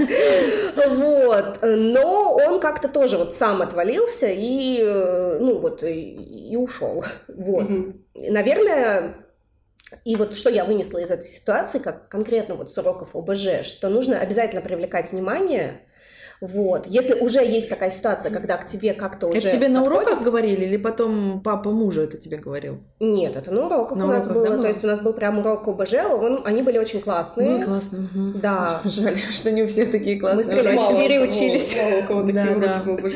[0.89, 7.05] Вот, но он как-то тоже вот сам отвалился и, ну вот, и ушел.
[7.29, 7.69] Вот.
[8.15, 9.15] Наверное,
[10.05, 13.89] и вот что я вынесла из этой ситуации, как конкретно вот с уроков ОБЖ, что
[13.91, 15.83] нужно обязательно привлекать внимание
[16.43, 16.89] вот.
[16.89, 19.39] Если уже есть такая ситуация, когда к тебе как-то уже...
[19.39, 20.09] Это тебе на подходит...
[20.09, 22.81] уроках говорили или потом папа мужа это тебе говорил?
[22.99, 24.45] Нет, это на уроках на у нас уроках, было.
[24.47, 24.63] Да, было.
[24.63, 27.59] То есть у нас был прям урок ОБЖ, он, они были очень классные.
[27.59, 28.09] Ну, классно.
[28.13, 28.39] Угу.
[28.43, 28.81] Да.
[28.85, 30.63] Жаль, что не у всех такие классные.
[30.63, 31.77] Мы с учились.
[31.77, 33.15] Мало у кого такие уроки в ОБЖ.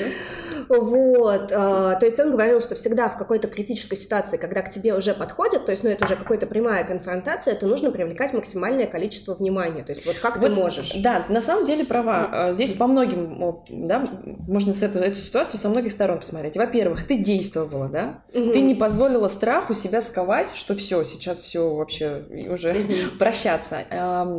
[0.69, 4.95] Вот, а, то есть он говорил, что всегда в какой-то критической ситуации, когда к тебе
[4.95, 9.35] уже подходят, то есть, ну, это уже какая-то прямая конфронтация, то нужно привлекать максимальное количество
[9.35, 10.93] внимания, то есть вот как вот, ты можешь.
[10.97, 12.29] Да, на самом деле права.
[12.33, 14.07] А, здесь по многим, да,
[14.47, 16.57] можно с эту, эту ситуацию со многих сторон посмотреть.
[16.57, 18.53] Во-первых, ты действовала, да, угу.
[18.53, 23.19] ты не позволила страху себя сковать, что все, сейчас все вообще уже угу.
[23.19, 23.85] прощаться.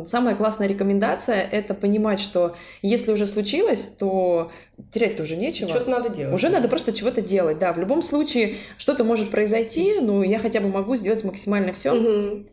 [0.08, 4.50] Самая классная рекомендация– это понимать, что если уже случилось, то
[4.92, 5.68] терять-то уже нечего.
[5.68, 6.34] Что-то надо делать.
[6.34, 7.72] Уже надо просто чего-то делать, да.
[7.72, 12.44] В любом случае что-то может произойти, но я хотя бы могу сделать максимально все, угу.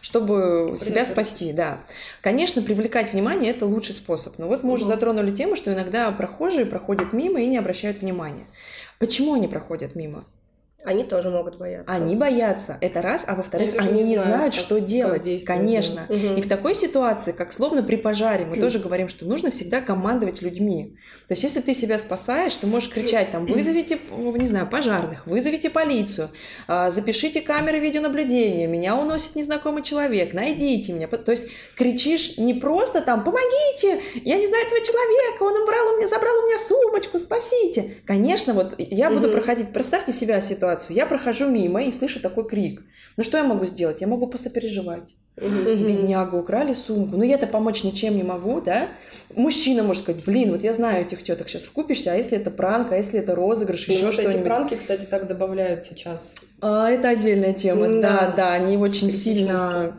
[0.00, 0.80] чтобы Привет.
[0.80, 1.80] себя спасти, да.
[2.20, 4.38] Конечно, привлекать внимание– это лучший способ.
[4.38, 4.74] Но вот мы угу.
[4.74, 8.46] уже затронули тему, что иногда прохожие проходят мимо и не обращают внимания.
[8.98, 10.24] Почему они проходят мимо?
[10.84, 11.90] Они тоже могут бояться.
[11.90, 16.02] Они боятся, это раз, а во-вторых, они, не, не знают, как, что делать, конечно.
[16.08, 16.36] Угу.
[16.36, 20.42] И в такой ситуации, как словно при пожаре, мы тоже говорим, что нужно всегда командовать
[20.42, 20.98] людьми.
[21.26, 25.70] То есть, если ты себя спасаешь, ты можешь кричать там, вызовите, не знаю, пожарных, вызовите
[25.70, 26.28] полицию,
[26.68, 31.08] а, запишите камеры видеонаблюдения, меня уносит незнакомый человек, найдите меня.
[31.08, 35.96] То есть, кричишь не просто там, помогите, я не знаю этого человека, он убрал у
[35.96, 37.96] меня, забрал у меня сумочку, спасите.
[38.06, 40.96] Конечно, вот я буду проходить, представьте себя ситуацию, ситуацию.
[40.96, 42.82] Я прохожу мимо и слышу такой крик.
[43.16, 44.00] Ну что я могу сделать?
[44.00, 44.50] Я могу просто
[45.36, 45.48] Угу.
[45.48, 47.16] Беднягу украли сумку.
[47.16, 48.88] Ну я-то помочь ничем не могу, да?
[49.34, 52.92] Мужчина может сказать, блин, вот я знаю этих теток, сейчас вкупишься, а если это пранк,
[52.92, 54.36] а если это розыгрыш, ну, еще вот что-нибудь.
[54.36, 56.34] эти пранки, кстати, так добавляют сейчас.
[56.60, 59.96] А, это отдельная тема, да, да, да они очень сильно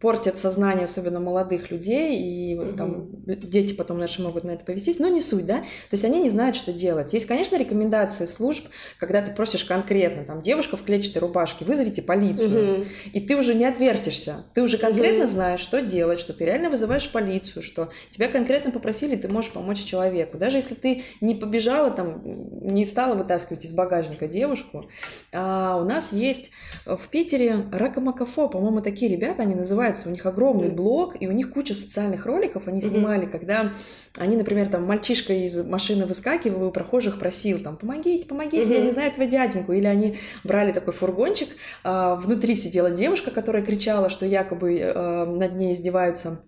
[0.00, 2.76] портят сознание, особенно молодых людей, и вот угу.
[2.76, 5.58] там дети потом наши могут на это повестись, но не суть, да?
[5.58, 7.12] То есть они не знают, что делать.
[7.12, 8.66] Есть, конечно, рекомендации служб,
[8.98, 12.86] когда ты просишь конкретно, там, девушка в клетчатой рубашке, вызовите полицию, угу.
[13.12, 15.28] и ты уже не отвертишься, ты уже конкретно mm-hmm.
[15.28, 19.82] знаешь, что делать, что ты реально вызываешь полицию, что тебя конкретно попросили, ты можешь помочь
[19.82, 20.38] человеку.
[20.38, 24.88] Даже если ты не побежала, там, не стала вытаскивать из багажника девушку,
[25.32, 26.50] а у нас есть
[26.86, 31.52] в Питере Ракомакафо, по-моему, такие ребята, они называются, у них огромный блог, и у них
[31.52, 33.30] куча социальных роликов они снимали, mm-hmm.
[33.30, 33.72] когда
[34.18, 38.78] они, например, там, мальчишка из машины выскакивал и у прохожих просил, там, помогите, помогите, mm-hmm.
[38.78, 39.72] я не знаю этого дяденьку.
[39.72, 41.48] Или они брали такой фургончик,
[41.84, 46.42] а, внутри сидела девушка, которая кричала, что якобы а, над ней издеваются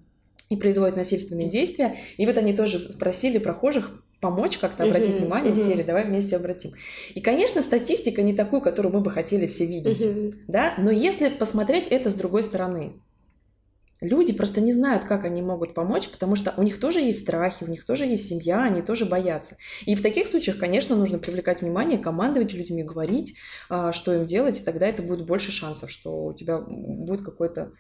[0.49, 1.97] и производят насильственные действия.
[2.17, 5.57] И вот они тоже спросили прохожих помочь как-то обратить uh-huh, внимание uh-huh.
[5.57, 6.73] в серии, давай вместе обратим.
[7.15, 10.35] И, конечно, статистика не такую, которую мы бы хотели все видеть, uh-huh.
[10.47, 12.93] да, но если посмотреть это с другой стороны,
[14.01, 17.65] Люди просто не знают, как они могут помочь, потому что у них тоже есть страхи,
[17.65, 19.57] у них тоже есть семья, они тоже боятся.
[19.85, 23.37] И в таких случаях, конечно, нужно привлекать внимание, командовать людьми, говорить,
[23.69, 27.73] а, что им делать, и тогда это будет больше шансов, что у тебя будет какой-то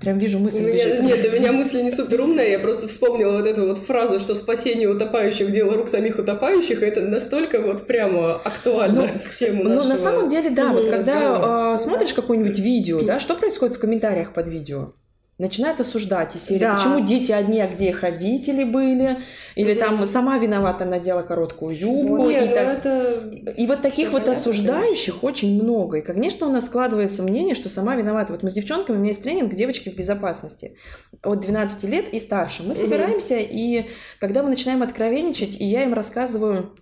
[0.00, 0.38] Прям вижу.
[0.38, 3.78] У меня, нет, у меня мысль не супер умная, я просто вспомнила вот эту вот
[3.78, 9.56] фразу, что спасение утопающих– дело рук самих утопающих, это настолько вот прямо актуально ну, всем
[9.56, 13.80] Ну, на самом деле, да, вот когда э, смотришь какое-нибудь видео, да, что происходит в
[13.80, 14.92] комментариях под видео?
[15.38, 16.74] Начинают осуждать из серии, да.
[16.74, 19.18] почему дети одни, а где их родители были,
[19.54, 19.80] или угу.
[19.80, 22.28] там сама виновата надела короткую юбку.
[22.28, 22.78] Нет, и, ну так...
[22.78, 23.52] это...
[23.56, 25.26] и вот таких вот осуждающих да.
[25.26, 25.98] очень много.
[25.98, 28.32] И, конечно, у нас складывается мнение, что сама виновата.
[28.32, 30.76] Вот мы с девчонками, у меня есть тренинг «Девочки в безопасности»
[31.22, 32.62] от 12 лет и старше.
[32.64, 32.74] Мы угу.
[32.74, 33.86] собираемся, и
[34.18, 36.72] когда мы начинаем откровенничать, и я им рассказываю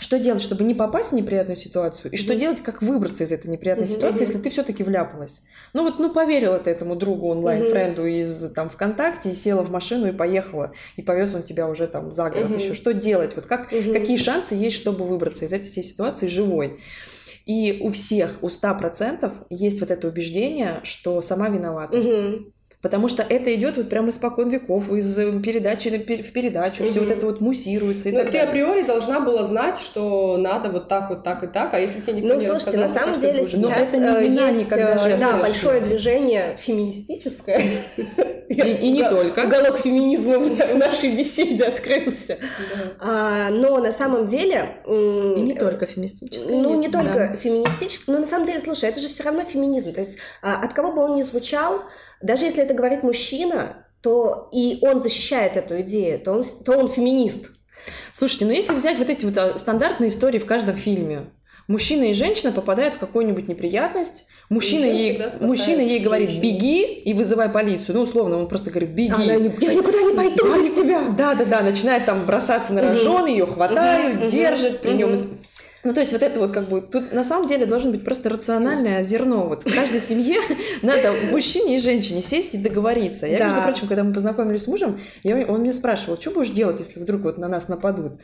[0.00, 3.48] что делать, чтобы не попасть в неприятную ситуацию, и что делать, как выбраться из этой
[3.48, 3.88] неприятной mm-hmm.
[3.88, 5.42] ситуации, если ты все-таки вляпалась.
[5.74, 8.20] Ну вот, ну поверила ты этому другу онлайн-френду mm-hmm.
[8.20, 12.10] из там ВКонтакте и села в машину и поехала, и повез он тебя уже там
[12.10, 12.62] за город mm-hmm.
[12.62, 12.74] еще.
[12.74, 13.36] Что делать?
[13.36, 13.92] Вот как, mm-hmm.
[13.92, 16.80] какие шансы есть, чтобы выбраться из этой всей ситуации живой?
[17.44, 21.98] И у всех, у 100% есть вот это убеждение, что сама виновата.
[21.98, 22.52] Угу.
[22.82, 26.90] Потому что это идет вот прямо испокон веков, из э, передачи в передачу, угу.
[26.90, 28.08] все вот это вот муссируется.
[28.08, 28.42] И Но ты далее.
[28.44, 32.14] априори должна была знать, что надо вот так, вот так и так, а если тебе
[32.14, 35.36] никто ну, не слушайте, рассказал, на самом деле сейчас это не есть никогда э, да,
[35.36, 37.62] большое движение феминистическое.
[38.48, 39.44] И, и не только.
[39.44, 42.36] Уголок феминизма в нашей беседе открылся.
[42.98, 44.64] А, но на самом деле...
[44.86, 46.56] И не только феминистическое.
[46.56, 49.92] Ну, не только феминистическое, но на самом деле, слушай, это же все равно феминизм.
[49.92, 51.82] То есть а, от кого бы он ни звучал,
[52.22, 56.88] даже если это говорит мужчина, то и он защищает эту идею, то он, то он
[56.88, 57.50] феминист.
[58.12, 61.26] Слушайте, ну если взять вот эти вот а, стандартные истории в каждом фильме,
[61.66, 67.48] мужчина и женщина попадают в какую-нибудь неприятность, мужчина ей, мужчина ей говорит «беги» и вызывай
[67.48, 67.96] полицию.
[67.96, 69.12] Ну, условно, он просто говорит «беги».
[69.12, 71.08] Она не, я никуда не пойду без тебя.
[71.16, 75.16] Да-да-да, начинает там бросаться на рожон, ее хватают, держат, при нем
[75.82, 78.28] ну, то есть вот это вот как бы, тут на самом деле должно быть просто
[78.28, 79.46] рациональное зерно.
[79.46, 80.40] Вот в каждой семье
[80.82, 83.26] надо мужчине и женщине сесть и договориться.
[83.26, 83.44] Я, да.
[83.46, 87.00] между прочим, когда мы познакомились с мужем, я, он меня спрашивал, что будешь делать, если
[87.00, 88.20] вдруг вот на нас нападут?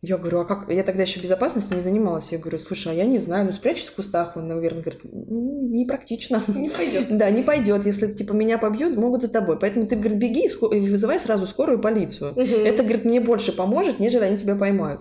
[0.00, 0.70] Я говорю, а как?
[0.70, 2.30] Я тогда еще безопасностью не занималась.
[2.30, 4.36] Я говорю, слушай, а я не знаю, ну спрячусь в кустах.
[4.36, 6.40] Он, наверное, говорит, «Ну, непрактично.
[6.46, 7.08] Не пойдет.
[7.18, 7.84] Да, не пойдет.
[7.84, 9.58] Если, типа, меня побьют, могут за тобой.
[9.58, 12.32] Поэтому ты, говорит, беги и вызывай сразу скорую полицию.
[12.36, 15.00] Это, говорит, мне больше поможет, нежели они тебя поймают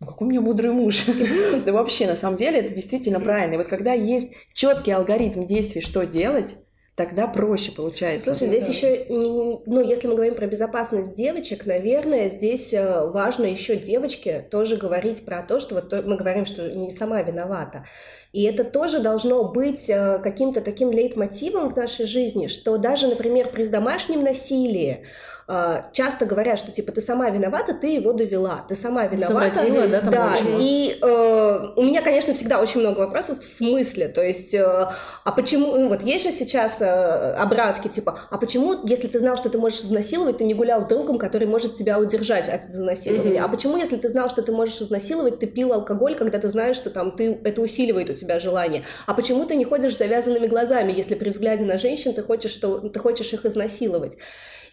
[0.00, 1.04] ну какой у меня мудрый муж.
[1.66, 3.54] да вообще, на самом деле, это действительно правильно.
[3.54, 6.54] И вот когда есть четкий алгоритм действий, что делать,
[6.98, 8.34] тогда проще получается.
[8.34, 13.76] Слушай, здесь еще, ну, если мы говорим про безопасность девочек, наверное, здесь э, важно еще
[13.76, 17.86] девочке тоже говорить про то, что вот мы говорим, что не сама виновата.
[18.32, 23.50] И это тоже должно быть э, каким-то таким лейтмотивом в нашей жизни, что даже, например,
[23.50, 25.06] при домашнем насилии
[25.48, 29.56] э, часто говорят, что типа ты сама виновата, ты его довела, ты сама виновата.
[29.56, 30.34] Совратила, да, там да.
[30.58, 34.88] И э, у меня, конечно, всегда очень много вопросов в смысле, то есть, э,
[35.24, 39.36] а почему, ну вот есть же сейчас э, обратки типа, а почему, если ты знал,
[39.36, 43.38] что ты можешь изнасиловать, ты не гулял с другом, который может тебя удержать от изнасилования?
[43.38, 43.44] Mm-hmm.
[43.44, 46.76] А почему, если ты знал, что ты можешь изнасиловать, ты пил алкоголь, когда ты знаешь,
[46.76, 48.82] что там ты это усиливает у тебя желание.
[49.06, 52.50] А почему ты не ходишь с завязанными глазами, если при взгляде на женщин ты хочешь,
[52.50, 54.16] что, ты хочешь их изнасиловать?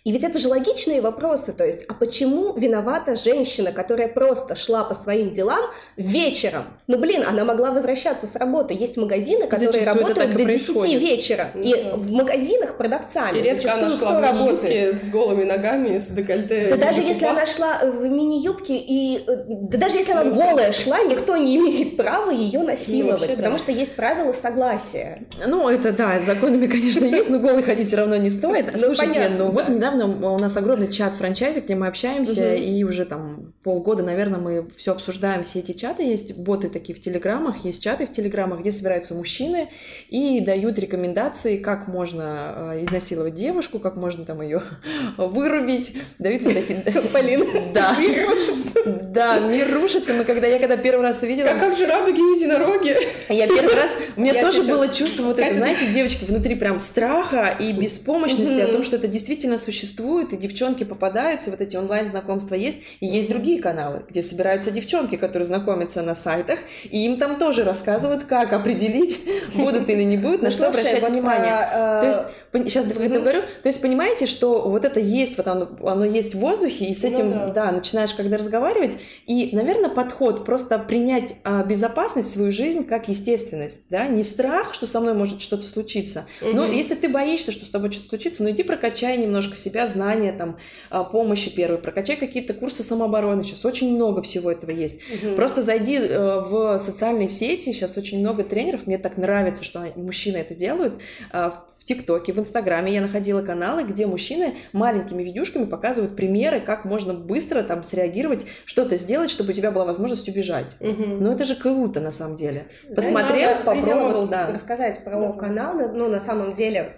[0.05, 4.83] И ведь это же логичные вопросы, то есть, а почему виновата женщина, которая просто шла
[4.83, 6.65] по своим делам вечером?
[6.85, 8.75] Ну, блин, она могла возвращаться с работы.
[8.75, 11.01] Есть магазины, которые зачастую работают до 10 происходит.
[11.01, 11.47] вечера.
[11.55, 11.95] Ну, и да.
[11.95, 13.39] в магазинах продавцами.
[13.39, 14.95] И редко она шла в работает?
[14.95, 16.67] с голыми ногами, с декольте.
[16.69, 21.35] Да даже если она шла в мини-юбке, и да даже если она голая шла, никто
[21.35, 23.63] не имеет права ее насиловать, ну, вообще, потому да.
[23.63, 25.23] что есть правила согласия.
[25.47, 28.71] Ну, это да, законами, конечно, есть, но голой ходить все равно не стоит.
[28.71, 32.61] Ну, Слушайте, ну вот недавно недавно у нас огромный чат франчайзи, где мы общаемся, угу.
[32.61, 36.03] и уже там полгода, наверное, мы все обсуждаем, все эти чаты.
[36.03, 39.69] Есть боты такие в Телеграмах, есть чаты в Телеграмах, где собираются мужчины
[40.09, 44.61] и дают рекомендации, как можно э, изнасиловать девушку, как можно там ее
[45.17, 45.95] вырубить.
[46.19, 46.83] Дают вот такие...
[47.13, 47.95] Полин, да.
[47.99, 48.83] мир рушится.
[48.85, 50.13] Да, мир рушится.
[50.13, 51.47] Мы когда, я когда первый раз увидела...
[51.47, 52.95] Как, как же радуги единороги.
[53.29, 53.95] Я первый раз...
[54.15, 58.67] У меня тоже было чувство вот это, знаете, девочки, внутри прям страха и беспомощности о
[58.67, 63.29] том, что это действительно существует существует, и девчонки попадаются, вот эти онлайн-знакомства есть, и есть
[63.29, 68.53] другие каналы, где собираются девчонки, которые знакомятся на сайтах, и им там тоже рассказывают, как
[68.53, 69.21] определить,
[69.55, 71.69] будут или не будут, на ну, что обращать внимание.
[71.71, 72.19] Э, То есть
[72.63, 73.03] сейчас mm-hmm.
[73.03, 76.85] это говорю, то есть понимаете, что вот это есть, вот оно, оно есть в воздухе,
[76.85, 77.49] и с ну этим, ну, да.
[77.51, 83.07] да, начинаешь когда разговаривать, и, наверное, подход просто принять а, безопасность в свою жизнь как
[83.07, 86.53] естественность, да, не страх, что со мной может что-то случиться, mm-hmm.
[86.53, 90.31] но если ты боишься, что с тобой что-то случится, ну иди прокачай немножко себя, знания,
[90.31, 90.57] там,
[90.89, 94.99] а, помощи первой, прокачай какие-то курсы самообороны, сейчас очень много всего этого есть.
[95.11, 95.35] Mm-hmm.
[95.35, 100.37] Просто зайди э, в социальные сети, сейчас очень много тренеров, мне так нравится, что мужчины
[100.37, 100.95] это делают,
[101.31, 106.85] э, в ТикТоке, в Инстаграме я находила каналы, где мужчины маленькими видюшками показывают примеры, как
[106.85, 110.75] можно быстро там среагировать, что-то сделать, чтобы у тебя была возможность убежать.
[110.79, 111.03] Угу.
[111.19, 112.67] Ну это же круто на самом деле.
[112.95, 114.51] Посмотрел, Знаешь, попробовал, вот да.
[114.51, 115.31] Рассказать про да.
[115.33, 116.97] канал, ну на самом деле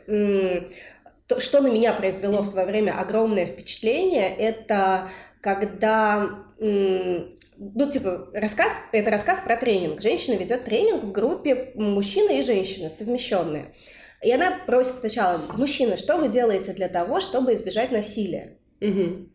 [1.27, 5.09] то, что на меня произвело в свое время огромное впечатление, это
[5.41, 6.29] когда
[6.59, 10.01] ну, типа, рассказ, это рассказ про тренинг.
[10.01, 13.73] Женщина ведет тренинг в группе мужчины и женщины, совмещенные.
[14.21, 18.57] И она просит сначала, мужчина, что вы делаете для того, чтобы избежать насилия?
[18.81, 19.29] Угу.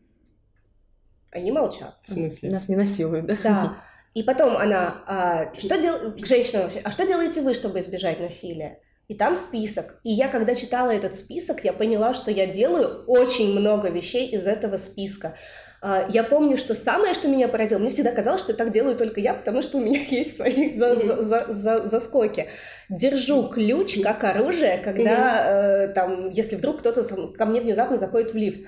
[1.30, 1.96] Они молчат.
[2.02, 2.50] В смысле?
[2.50, 3.38] Нас не насилуют, да?
[3.42, 3.76] Да.
[4.14, 6.12] И потом она, а, что дел...
[6.12, 8.80] к женщинам вообще, а что делаете вы, чтобы избежать насилия?
[9.08, 10.00] И там список.
[10.04, 14.46] И я, когда читала этот список, я поняла, что я делаю очень много вещей из
[14.46, 15.36] этого списка.
[15.84, 19.20] А, я помню, что самое, что меня поразило, мне всегда казалось, что так делаю только
[19.20, 22.46] я, потому что у меня есть свои за, за, за, за, заскоки.
[22.88, 27.02] Держу ключ как оружие, когда э, там, если вдруг кто-то
[27.36, 28.60] ко мне внезапно заходит в лифт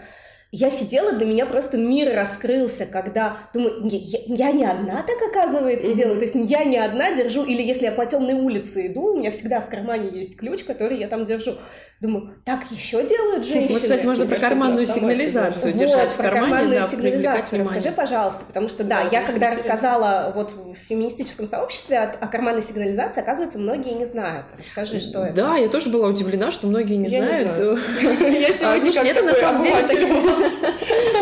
[0.57, 5.91] я сидела, для меня просто мир раскрылся, когда думаю, я, я не одна так, оказывается,
[5.91, 5.97] mm-hmm.
[5.97, 6.19] делаю.
[6.19, 9.33] То есть я не одна держу, или если я по темной улице иду, у меня
[9.33, 11.57] всегда в кармане есть ключ, который я там держу.
[12.05, 13.73] Думаю, так еще делают женщины.
[13.73, 16.41] Вот, кстати, можно про карманную сигнализацию вот, держать в кармане.
[16.41, 19.73] карманную да, сигнализацию расскажи, пожалуйста, потому что, да, да я когда интересно.
[19.73, 24.49] рассказала вот в феминистическом сообществе о, о карманной сигнализации, оказывается, многие не знают.
[24.59, 25.35] Расскажи, что да, это.
[25.35, 27.57] Да, я тоже была удивлена, что многие не знают.
[27.59, 30.07] Я сегодня а, это на самом деле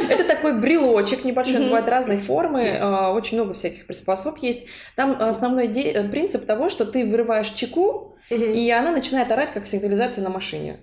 [0.09, 4.67] Это такой брелочек небольшой, он бывает разной формы, а, очень много всяких приспособ есть.
[4.97, 5.69] Там основной
[6.11, 10.81] принцип того, что ты вырываешь чеку, и она начинает орать, как сигнализация на машине.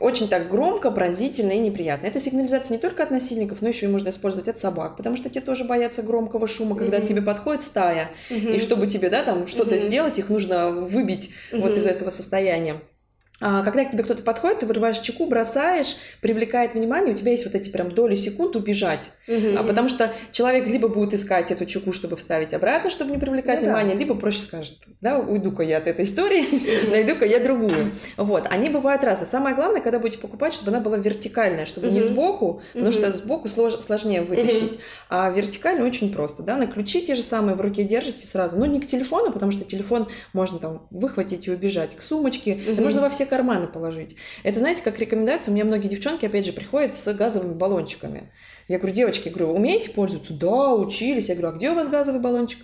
[0.00, 2.06] Очень так громко, пронзительно и неприятно.
[2.06, 5.28] Это сигнализация не только от насильников, но еще и можно использовать от собак, потому что
[5.28, 9.46] те тоже боятся громкого шума, когда к тебе подходит стая, и чтобы тебе, да, там
[9.46, 12.76] что-то сделать, их нужно выбить вот из этого состояния.
[13.42, 17.44] А, когда к тебе кто-то подходит, ты вырываешь чеку, бросаешь, привлекает внимание, у тебя есть
[17.44, 19.10] вот эти прям доли секунд убежать.
[19.26, 19.66] Угу.
[19.66, 23.66] Потому что человек либо будет искать эту чеку, чтобы вставить обратно, чтобы не привлекать ну,
[23.66, 23.98] внимание, да.
[23.98, 26.44] либо проще скажет, да, уйду-ка я от этой истории,
[26.90, 27.90] найду-ка я другую.
[28.16, 29.26] Вот, они бывают разные.
[29.26, 33.48] Самое главное, когда будете покупать, чтобы она была вертикальная, чтобы не сбоку, потому что сбоку
[33.48, 34.78] сложнее вытащить,
[35.10, 38.66] а вертикально очень просто, да, на ключи те же самые в руке держите сразу, ну
[38.66, 43.10] не к телефону, потому что телефон можно там выхватить и убежать, к сумочке, можно во
[43.10, 44.16] всех карманы положить.
[44.42, 48.30] Это, знаете, как рекомендация, у меня многие девчонки, опять же, приходят с газовыми баллончиками.
[48.68, 50.34] Я говорю, девочки, говорю, умеете пользоваться?
[50.34, 51.30] Да, учились.
[51.30, 52.58] Я говорю, а где у вас газовый баллончик?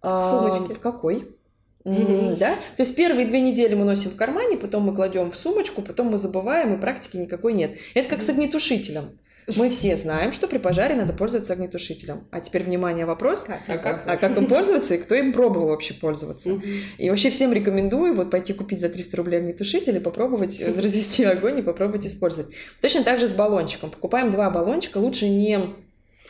[0.00, 0.72] В сумочке.
[0.72, 1.36] А, в какой?
[1.84, 2.36] Mm-hmm.
[2.36, 2.54] Да?
[2.76, 6.12] То есть первые две недели мы носим в кармане, потом мы кладем в сумочку, потом
[6.12, 7.72] мы забываем, и практики никакой нет.
[7.94, 9.18] Это как с огнетушителем.
[9.46, 12.26] Мы все знаем, что при пожаре надо пользоваться огнетушителем.
[12.30, 13.42] А теперь, внимание, вопрос.
[13.42, 16.60] Как, а, как, а как им пользоваться и кто им пробовал вообще пользоваться?
[16.98, 21.58] И вообще всем рекомендую вот пойти купить за 300 рублей огнетушитель и попробовать развести огонь
[21.58, 22.54] и попробовать использовать.
[22.80, 23.90] Точно так же с баллончиком.
[23.90, 25.74] Покупаем два баллончика, лучше не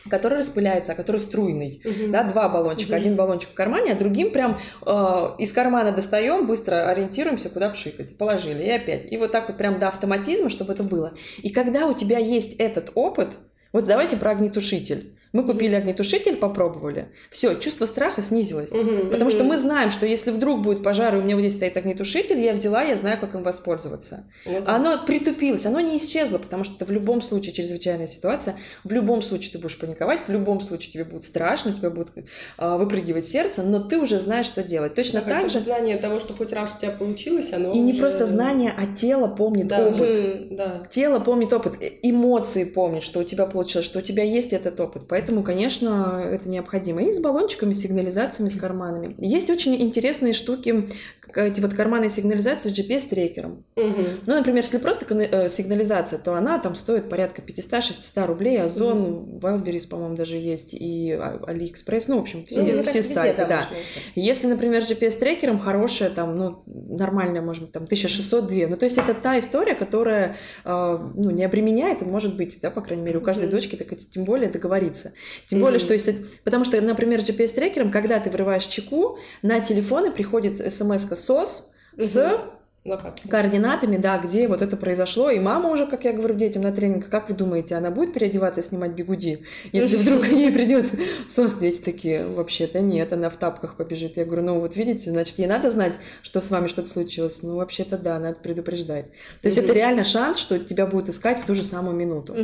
[0.09, 1.81] который распыляется, а который струйный.
[1.83, 2.11] Угу.
[2.11, 2.91] Да, два баллончика.
[2.91, 2.97] Угу.
[2.97, 4.91] Один баллончик в кармане, а другим прям э,
[5.39, 8.17] из кармана достаем, быстро ориентируемся, куда пшикать.
[8.17, 9.11] Положили, и опять.
[9.11, 11.13] И вот так вот прям до автоматизма, чтобы это было.
[11.41, 13.29] И когда у тебя есть этот опыт,
[13.71, 15.14] вот давайте про огнетушитель.
[15.35, 17.09] Мы купили огнетушитель, попробовали.
[17.29, 18.71] Все, чувство страха снизилось.
[18.71, 19.31] Угу, потому угу.
[19.31, 22.39] что мы знаем, что если вдруг будет пожар, и у меня вот здесь стоит огнетушитель,
[22.39, 24.23] я взяла, я знаю, как им воспользоваться.
[24.45, 24.75] Ну, да.
[24.75, 28.55] Оно притупилось, оно не исчезло, потому что это в любом случае чрезвычайная ситуация.
[28.85, 32.77] В любом случае ты будешь паниковать, в любом случае тебе будет страшно, тебе будет э,
[32.77, 34.93] выпрыгивать сердце, но ты уже знаешь, что делать.
[34.93, 35.59] Точно да, так же.
[35.59, 37.79] знание того, что хоть раз у тебя получилось, оно И уже...
[37.81, 39.85] не просто знание, а тело помнит да.
[39.85, 40.17] опыт.
[40.17, 40.83] Mm, да.
[40.89, 45.03] Тело помнит опыт, эмоции помнит, что у тебя получилось, что у тебя есть этот опыт.
[45.09, 47.03] Поэтому, конечно, это необходимо.
[47.03, 49.15] И с баллончиками, с сигнализациями, с карманами.
[49.17, 50.87] Есть очень интересные штуки,
[51.35, 53.63] эти вот карманные сигнализации с GPS-трекером.
[53.75, 54.01] Угу.
[54.25, 58.61] Ну, например, если просто э, сигнализация, то она там стоит порядка 500-600 рублей.
[58.61, 59.39] Озон, угу.
[59.39, 63.67] Wildberries, по-моему, даже есть, и AliExpress, ну, в общем, все, ну, все сайты, да.
[64.15, 68.97] Если, например, с GPS-трекером хорошая, там, ну, нормальная, может быть, там, 1600-2, ну, то есть
[68.97, 73.17] это та история, которая, э, ну, не обременяет, и может быть, да, по крайней мере,
[73.19, 73.51] у каждой угу.
[73.51, 75.13] дочки, так, тем более договориться.
[75.47, 76.25] Тем более, что если...
[76.43, 82.41] Потому что, например, GPS-трекером, когда ты вырываешь чеку, на телефоны приходит смс-ка СОС с
[82.85, 83.31] Локация.
[83.31, 85.31] координатами, да, где вот это произошло.
[85.31, 88.61] И мама уже, как я говорю детям на тренингах, как вы думаете, она будет переодеваться
[88.61, 89.39] и снимать бегуди?
[89.71, 90.85] Если вдруг ей придет
[91.27, 94.17] СОС, дети такие, вообще-то нет, она в тапках побежит.
[94.17, 97.41] Я говорю, ну вот видите, значит, ей надо знать, что с вами что-то случилось.
[97.41, 99.07] Ну, вообще-то да, надо предупреждать.
[99.41, 102.35] То есть это реально шанс, что тебя будут искать в ту же самую минуту.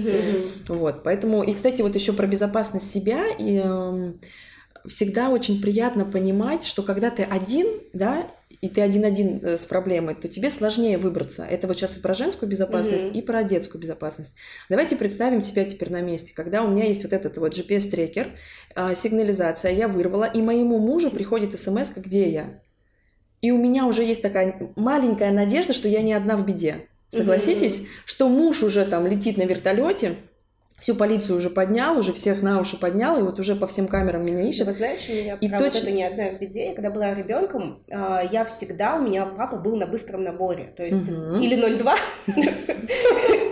[0.68, 4.20] Вот, поэтому, и, кстати, вот еще про безопасность себя и эм,
[4.88, 8.28] всегда очень приятно понимать, что когда ты один, да,
[8.62, 11.44] и ты один-один э, с проблемой, то тебе сложнее выбраться.
[11.44, 13.18] Это вот сейчас и про женскую безопасность, mm-hmm.
[13.18, 14.36] и про детскую безопасность.
[14.70, 16.34] Давайте представим себя теперь на месте.
[16.36, 18.28] Когда у меня есть вот этот вот GPS-трекер,
[18.76, 22.60] э, сигнализация, я вырвала, и моему мужу приходит смс где я.
[23.42, 26.88] И у меня уже есть такая маленькая надежда, что я не одна в беде.
[27.10, 27.88] Согласитесь, mm-hmm.
[28.06, 30.16] что муж уже там летит на вертолете,
[30.82, 34.26] всю полицию уже поднял, уже всех на уши поднял, и вот уже по всем камерам
[34.26, 34.66] меня ищет.
[34.66, 35.86] Вот знаешь, у меня и правда точно...
[35.86, 36.70] это не одна в беде.
[36.70, 40.84] Я когда была ребенком, а, я всегда, у меня папа был на быстром наборе, то
[40.84, 41.36] есть угу.
[41.36, 41.96] или 0,2,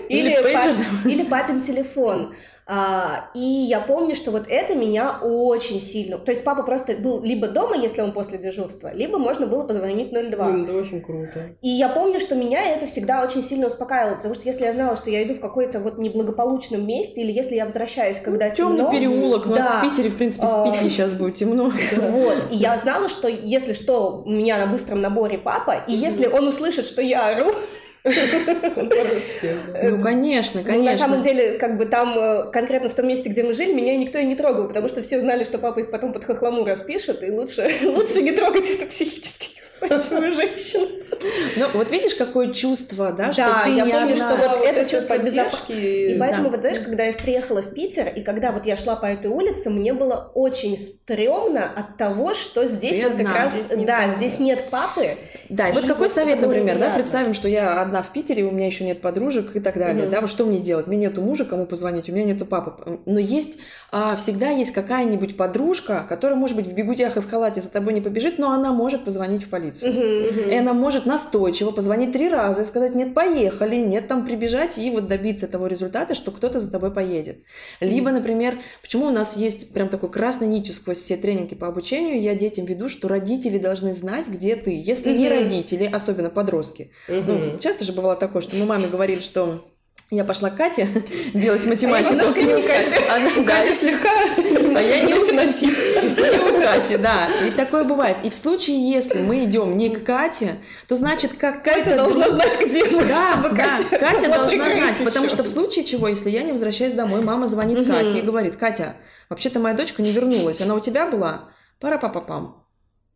[0.09, 2.33] или, или, пап, или папин телефон.
[2.71, 6.19] А, и я помню, что вот это меня очень сильно...
[6.19, 10.11] То есть папа просто был либо дома, если он после дежурства, либо можно было позвонить
[10.11, 10.45] 02.
[10.45, 11.55] Блин, это очень круто.
[11.63, 14.95] И я помню, что меня это всегда очень сильно успокаивало, потому что если я знала,
[14.97, 18.77] что я иду в какой-то вот неблагополучном месте, или если я возвращаюсь, когда ну, темно...
[18.77, 21.71] Темный переулок, у нас да, в Питере, в принципе, с а, Питере сейчас будет темно.
[21.99, 26.27] Вот, и я знала, что если что, у меня на быстром наборе папа, и если
[26.27, 27.51] он услышит, что я ору,
[29.83, 30.73] ну, конечно, конечно.
[30.73, 33.73] Ну, на самом деле, как бы там, э, конкретно в том месте, где мы жили,
[33.73, 36.65] меня никто и не трогал, потому что все знали, что папа их потом под хохлому
[36.65, 40.87] распишет, и лучше, лучше не трогать это психически неустойчивую женщину.
[41.57, 44.37] Ну, вот видишь, какое чувство, да, что да, ты я не помню, одна.
[44.37, 46.13] что вот это чувство безопасности.
[46.13, 46.49] И поэтому, да.
[46.51, 49.69] вот знаешь, когда я приехала в Питер, и когда вот я шла по этой улице,
[49.69, 54.17] мне было очень стрёмно от того, что здесь ты вот как раз, здесь да, папы.
[54.17, 55.17] здесь нет папы.
[55.49, 58.43] Да, и, и вот какой вот совет, например, да, представим, что я одна в Питере,
[58.43, 60.11] у меня еще нет подружек и так далее, угу.
[60.11, 60.87] да, вот что мне делать?
[60.87, 62.99] Мне нету мужа, кому позвонить, у меня нету папы.
[63.05, 63.57] Но есть,
[63.91, 67.93] а, всегда есть какая-нибудь подружка, которая, может быть, в бегудях и в халате за тобой
[67.93, 69.91] не побежит, но она может позвонить в полицию.
[69.91, 70.49] Угу, угу.
[70.49, 74.91] И она может настойчиво позвонить три раза и сказать, нет, поехали, нет, там прибежать и
[74.91, 77.39] вот добиться того результата, что кто-то за тобой поедет.
[77.79, 82.21] Либо, например, почему у нас есть прям такой красной нитью сквозь все тренинги по обучению,
[82.21, 84.79] я детям веду, что родители должны знать, где ты.
[84.79, 86.91] Если не родители, особенно подростки.
[87.07, 89.63] Ну, часто же бывало такое, что мы маме говорили, что
[90.11, 90.87] я пошла к Кате
[91.33, 92.13] делать математику.
[92.13, 92.99] А не Катя.
[93.13, 95.69] Она, Катя слегка, а я не у фенотип.
[96.19, 97.29] Не у Кати, да.
[97.41, 98.17] Ведь такое бывает.
[98.23, 100.55] И в случае, если мы идем не к Кате,
[100.87, 101.83] то значит, как Катя...
[101.83, 103.03] Катя должна знать, где мы.
[103.05, 104.97] Да, да, Катя, Катя должна знать.
[105.03, 108.57] Потому что в случае чего, если я не возвращаюсь домой, мама звонит Кате и говорит,
[108.57, 108.95] Катя,
[109.29, 110.59] вообще-то моя дочка не вернулась.
[110.61, 111.49] Она у тебя была?
[111.79, 112.68] Пара-папа-пам.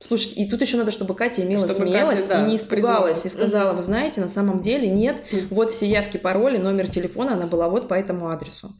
[0.04, 3.22] Слушай, и тут еще надо, чтобы Катя имела чтобы смелость Катя, да, и не испугалась
[3.22, 3.44] признала.
[3.46, 7.48] и сказала, вы знаете, на самом деле нет, вот все явки, пароли, номер телефона, она
[7.48, 8.74] была вот по этому адресу.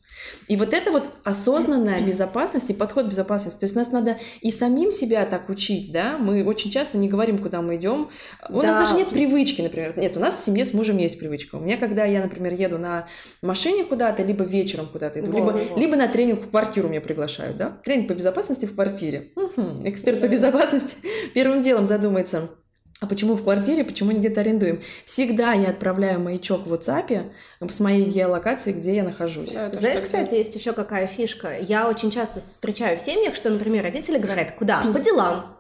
[0.48, 3.60] И вот это вот осознанная безопасность и подход к безопасности.
[3.60, 6.18] То есть нас надо и самим себя так учить, да?
[6.18, 8.10] Мы очень часто не говорим, куда мы идем.
[8.50, 8.68] У да.
[8.68, 9.98] нас даже нет привычки, например.
[9.98, 11.56] Нет, у нас в семье с мужем есть привычка.
[11.56, 13.08] У меня, когда я, например, еду на
[13.42, 15.80] машине куда-то, либо вечером куда-то иду, во, либо, во.
[15.80, 17.78] либо на тренинг в квартиру меня приглашают, да?
[17.84, 19.32] Тренинг по безопасности в квартире.
[19.36, 19.84] Угу.
[19.86, 20.96] Эксперт по безопасности
[21.34, 22.50] первым делом задумается–
[23.04, 24.82] а почему в квартире, почему не где-то арендуем?
[25.04, 29.52] Всегда я отправляю маячок в WhatsApp с моей геолокации, где я нахожусь.
[29.52, 31.60] Да, Знаешь, кстати, есть еще какая фишка.
[31.60, 34.84] Я очень часто встречаю в семьях, что, например, родители говорят, куда?
[34.94, 35.58] По делам.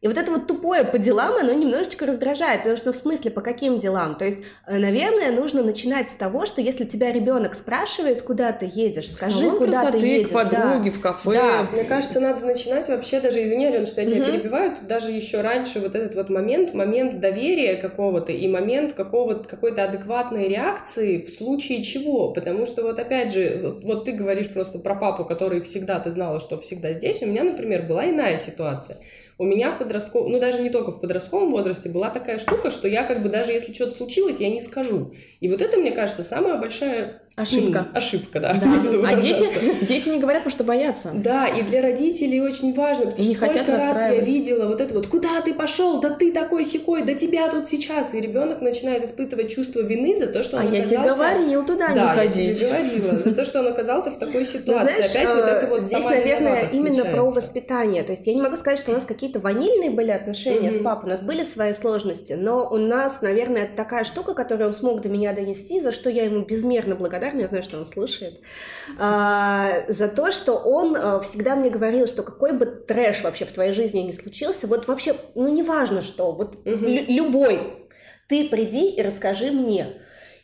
[0.00, 3.40] И вот это вот тупое по делам, оно немножечко раздражает, потому что в смысле по
[3.40, 4.14] каким делам?
[4.14, 4.38] То есть,
[4.68, 9.50] э, наверное, нужно начинать с того, что если тебя ребенок спрашивает, куда ты едешь, скажи,
[9.50, 10.30] куда красоты, ты едешь.
[10.30, 10.96] к подруге, да.
[10.96, 11.30] в кафе.
[11.32, 11.68] Да.
[11.72, 14.32] Мне кажется, надо начинать вообще даже, извини, Ален, что я тебя угу.
[14.32, 19.82] перебиваю, даже еще раньше вот этот вот момент, момент доверия какого-то и момент какого-то, какой-то
[19.82, 22.32] адекватной реакции в случае чего.
[22.32, 26.12] Потому что вот опять же, вот, вот ты говоришь просто про папу, который всегда, ты
[26.12, 27.20] знала, что всегда здесь.
[27.20, 28.98] У меня, например, была иная ситуация.
[29.38, 32.88] У меня в подростковом, ну даже не только в подростковом возрасте, была такая штука, что
[32.88, 35.14] я как бы даже если что-то случилось, я не скажу.
[35.38, 37.86] И вот это, мне кажется, самая большая Ошибка.
[37.94, 38.54] ошибка, да.
[38.54, 38.68] да.
[39.08, 39.48] А дети,
[39.84, 41.10] дети не говорят, потому что боятся.
[41.14, 44.80] Да, и для родителей очень важно, потому что не сколько хотят раз я видела вот
[44.80, 48.60] это вот, куда ты пошел, да ты такой секой, да тебя тут сейчас, и ребенок
[48.60, 50.94] начинает испытывать чувство вины за то, что он а оказался...
[50.94, 52.60] я тебе говорил туда да, не ходить.
[52.60, 54.94] я тебе говорила, за то, что он оказался в такой ситуации.
[54.94, 58.02] Знаешь, Опять вот это вот Здесь, наверное, именно про воспитание.
[58.02, 61.06] То есть я не могу сказать, что у нас какие-то ванильные были отношения с папой,
[61.06, 65.08] у нас были свои сложности, но у нас, наверное, такая штука, которую он смог до
[65.08, 68.40] меня донести, за что я ему безмерно благодарна, я знаю, что он слушает,
[68.98, 73.52] а, за то, что он а, всегда мне говорил, что какой бы трэш вообще в
[73.52, 76.86] твоей жизни не случился, вот вообще, ну неважно что, вот угу.
[76.86, 77.88] любой,
[78.28, 80.00] ты приди и расскажи мне.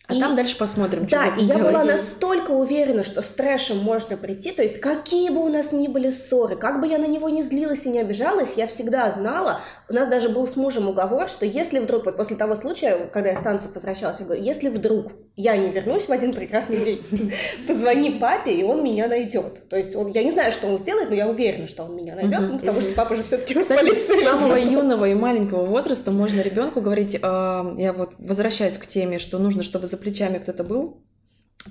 [0.06, 3.78] А и, там дальше посмотрим, что Да, и я была настолько уверена, что с трэшем
[3.78, 7.06] можно прийти, то есть какие бы у нас ни были ссоры, как бы я на
[7.06, 10.90] него не злилась и не обижалась, я всегда знала, у нас даже был с мужем
[10.90, 14.42] уговор, что если вдруг, вот после того случая, когда я с танцев возвращалась, я говорю,
[14.42, 17.02] если вдруг я не вернусь в один прекрасный день,
[17.66, 19.68] позвони папе, и он меня найдет.
[19.70, 22.14] То есть он, я не знаю, что он сделает, но я уверена, что он меня
[22.14, 26.42] найдет, ну, потому что папа же все-таки Кстати, с самого юного и маленького возраста можно
[26.42, 31.02] ребенку говорить, э, я вот возвращаюсь к теме, что нужно, чтобы за плечами кто-то был,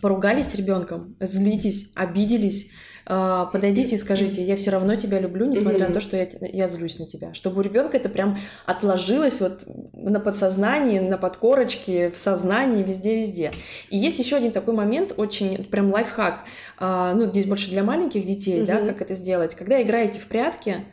[0.01, 2.71] поругались с ребенком, злитесь, обиделись,
[3.05, 6.67] а, подойдите и скажите, я все равно тебя люблю, несмотря на то, что я, я
[6.67, 7.34] злюсь на тебя.
[7.34, 9.63] Чтобы у ребенка это прям отложилось вот
[9.93, 13.51] на подсознании, на подкорочке, в сознании, везде-везде.
[13.89, 16.45] И есть еще один такой момент, очень прям лайфхак,
[16.78, 19.53] а, ну, здесь больше для маленьких детей, да, как это сделать.
[19.53, 20.86] Когда играете в прятки,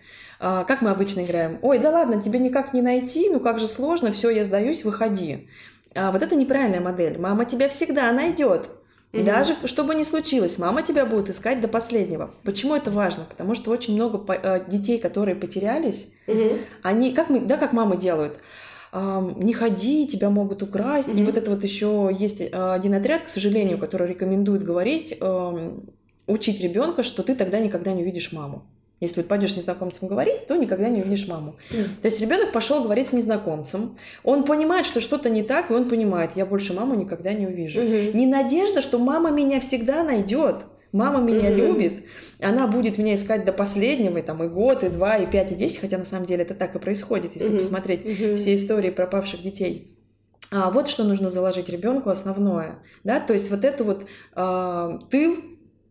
[0.43, 1.59] а, как мы обычно играем?
[1.63, 5.49] Ой, да ладно, тебе никак не найти, ну как же сложно, все, я сдаюсь, выходи.
[5.95, 7.19] А, вот это неправильная модель.
[7.19, 8.69] Мама тебя всегда найдет.
[9.13, 9.25] Угу.
[9.25, 12.31] Даже что бы ни случилось, мама тебя будет искать до последнего.
[12.45, 13.25] Почему это важно?
[13.29, 16.59] Потому что очень много э, детей, которые потерялись, угу.
[16.83, 18.39] они, как мы, да, как мамы делают,
[18.93, 21.09] не ходи, тебя могут украсть.
[21.09, 21.21] Mm-hmm.
[21.21, 25.17] И вот это вот еще есть э, один отряд, к сожалению, который рекомендует говорить,
[26.27, 28.65] учить ребенка, что ты тогда никогда не увидишь маму.
[29.01, 31.57] Если пойдешь с незнакомцем говорить, то никогда не увидишь маму.
[31.71, 35.89] То есть ребенок пошел говорить с незнакомцем, он понимает, что что-то не так, и он
[35.89, 37.83] понимает, я больше маму никогда не увижу.
[37.83, 40.57] Не надежда, что мама меня всегда найдет.
[40.93, 41.55] Мама меня mm-hmm.
[41.55, 42.05] любит,
[42.41, 45.55] она будет меня искать до последнего, и, там, и год, и два, и пять, и
[45.55, 47.57] десять, хотя на самом деле это так и происходит, если mm-hmm.
[47.59, 48.35] посмотреть mm-hmm.
[48.35, 49.97] все истории пропавших детей.
[50.51, 55.37] А вот что нужно заложить ребенку основное, да, то есть вот эту вот э, тыл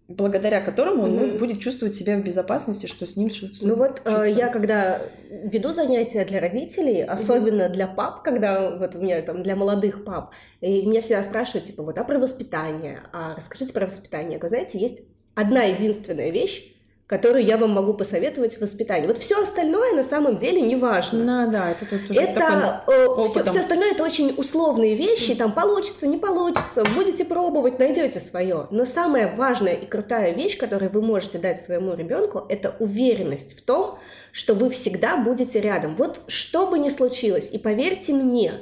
[0.10, 1.38] благодаря которому он mm-hmm.
[1.38, 5.72] будет чувствовать себя в безопасности, что с ним что-то Ну вот э, я когда веду
[5.72, 7.74] занятия для родителей, особенно mm-hmm.
[7.74, 11.84] для пап, когда вот у меня там для молодых пап, и меня всегда спрашивают, типа,
[11.84, 14.40] вот, а про воспитание, а расскажите про воспитание.
[14.40, 15.04] Вы знаете, есть
[15.36, 16.74] одна единственная вещь,
[17.10, 19.08] которую я вам могу посоветовать в воспитании.
[19.08, 21.46] Вот все остальное на самом деле не важно.
[21.46, 25.52] Ну, да, это тут уже это э, все, все остальное это очень условные вещи, там
[25.52, 28.68] получится, не получится, будете пробовать, найдете свое.
[28.70, 33.64] Но самая важная и крутая вещь, которую вы можете дать своему ребенку, это уверенность в
[33.64, 33.98] том,
[34.32, 35.96] что вы всегда будете рядом.
[35.96, 38.54] Вот что бы ни случилось, и поверьте мне,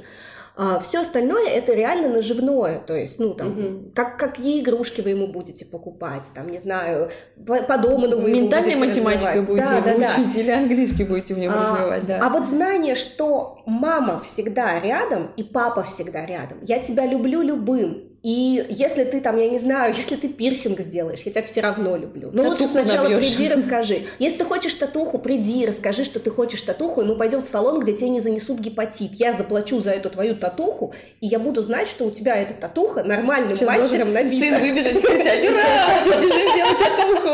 [0.60, 3.92] а все остальное это реально наживное, то есть, ну, там, угу.
[3.94, 7.10] как, какие игрушки вы ему будете покупать, там, не знаю,
[7.46, 10.40] по, по дому вы Ментальная математика будете да, да, учить да.
[10.40, 12.18] или английский будете в нем а, развивать, да.
[12.20, 18.07] А вот знание, что мама всегда рядом и папа всегда рядом, я тебя люблю любым,
[18.22, 21.96] и если ты там, я не знаю, если ты пирсинг сделаешь, я тебя все равно
[21.96, 22.30] люблю.
[22.32, 23.36] Ну лучше сначала набьешь.
[23.36, 24.02] приди, расскажи.
[24.18, 27.80] Если ты хочешь татуху, приди, расскажи, что ты хочешь татуху, и мы пойдем в салон,
[27.80, 29.12] где тебе не занесут гепатит.
[29.14, 33.04] Я заплачу за эту твою татуху, и я буду знать, что у тебя эта татуха
[33.04, 34.34] нормальным Сейчас мастером набита.
[34.34, 37.28] Сын выбежать и кричать, ура, побежим делать татуху.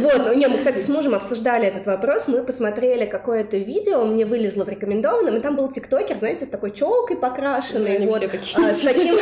[0.00, 4.26] Вот, ну, не, мы, кстати, с мужем обсуждали этот вопрос, мы посмотрели какое-то видео, мне
[4.26, 8.22] вылезло в рекомендованном, и там был тиктокер, знаете, с такой челкой покрашенной, вот,
[8.56, 9.16] а, с таким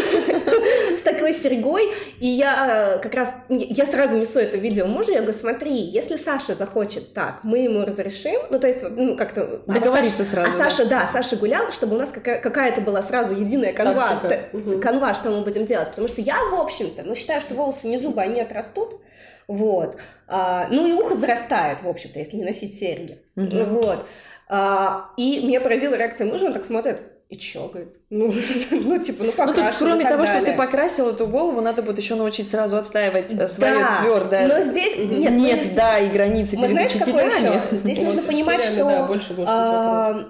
[0.98, 5.18] с такой серьгой, и я э, как раз, я сразу несу это видео мужу, я
[5.18, 9.62] говорю, смотри, если Саша захочет так, мы ему разрешим, ну, то есть, ну, как-то...
[9.66, 10.50] А Договориться а сразу.
[10.50, 14.20] А Саша, да, Саша гулял, чтобы у нас какая- какая-то была сразу единая канва,
[14.52, 14.78] угу.
[14.80, 17.98] канва, что мы будем делать, потому что я, в общем-то, ну, считаю, что волосы не
[17.98, 19.00] зубы, они отрастут,
[19.48, 19.96] вот,
[20.28, 23.80] а, ну, и ухо зарастает, в общем-то, если не носить серьги, угу.
[23.80, 24.06] вот,
[24.48, 27.02] а, и меня поразила реакция мужа, он так смотрит,
[27.32, 27.94] и чё, говорит?
[28.10, 28.30] Ну,
[28.70, 29.64] ну типа, ну покрашен.
[29.64, 30.42] Ну, тут, кроме того, далее.
[30.42, 34.48] что ты покрасил эту голову, надо будет еще научить сразу отстаивать э, свое да, твердое.
[34.48, 35.74] Но здесь нет, нет, есть...
[35.74, 37.62] да, и границы мы перед знаешь, учителями.
[37.78, 40.24] Здесь нужно понимать, что да, больше Э,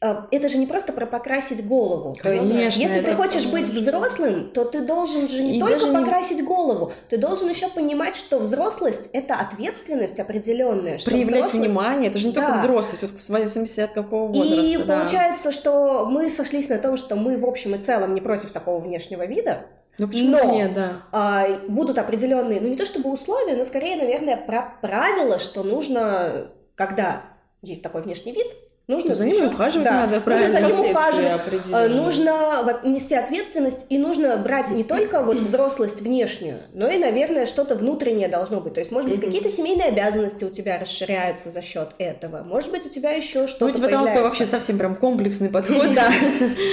[0.00, 2.16] это же не просто про покрасить голову.
[2.22, 5.86] То есть, Конечно, если ты хочешь быть взрослым, то ты должен же не и только
[5.86, 6.42] покрасить не...
[6.42, 10.98] голову, ты должен еще понимать, что взрослость это ответственность определенная.
[10.98, 11.70] Что Проявлять взрослость...
[11.70, 12.42] внимание, это же не да.
[12.42, 14.62] только взрослость, вот в зависимости от какого возраста.
[14.62, 14.98] И да.
[14.98, 18.80] получается, что мы сошлись на том, что мы в общем и целом не против такого
[18.80, 19.60] внешнего вида.
[19.98, 20.92] Ну почему но нет, да.
[21.10, 26.48] А, будут определенные, ну не то чтобы условия, но скорее, наверное, про правила, что нужно,
[26.74, 27.22] когда
[27.62, 28.46] есть такой внешний вид,
[28.88, 30.06] Нужно за ним ухаживать да.
[30.06, 30.60] надо, правильно.
[30.60, 31.40] Нужно за ним ухаживать,
[31.72, 37.46] э, нужно нести ответственность, и нужно брать не только вот взрослость внешнюю, но и, наверное,
[37.46, 38.74] что-то внутреннее должно быть.
[38.74, 42.44] То есть, может быть, какие-то семейные обязанности у тебя расширяются за счет этого.
[42.44, 44.14] Может быть, у тебя еще что-то Ну, у тебя появляется.
[44.14, 45.92] такой вообще совсем прям комплексный подход.
[45.92, 46.08] Да.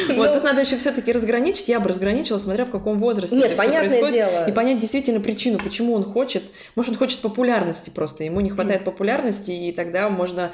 [0.09, 0.33] Вот ну.
[0.33, 1.67] тут надо еще все-таки разграничить.
[1.67, 4.45] Я бы разграничила, смотря в каком возрасте Нет, понятное дело.
[4.47, 6.43] И понять действительно причину, почему он хочет.
[6.75, 8.23] Может, он хочет популярности просто.
[8.23, 10.51] Ему не хватает популярности, и тогда можно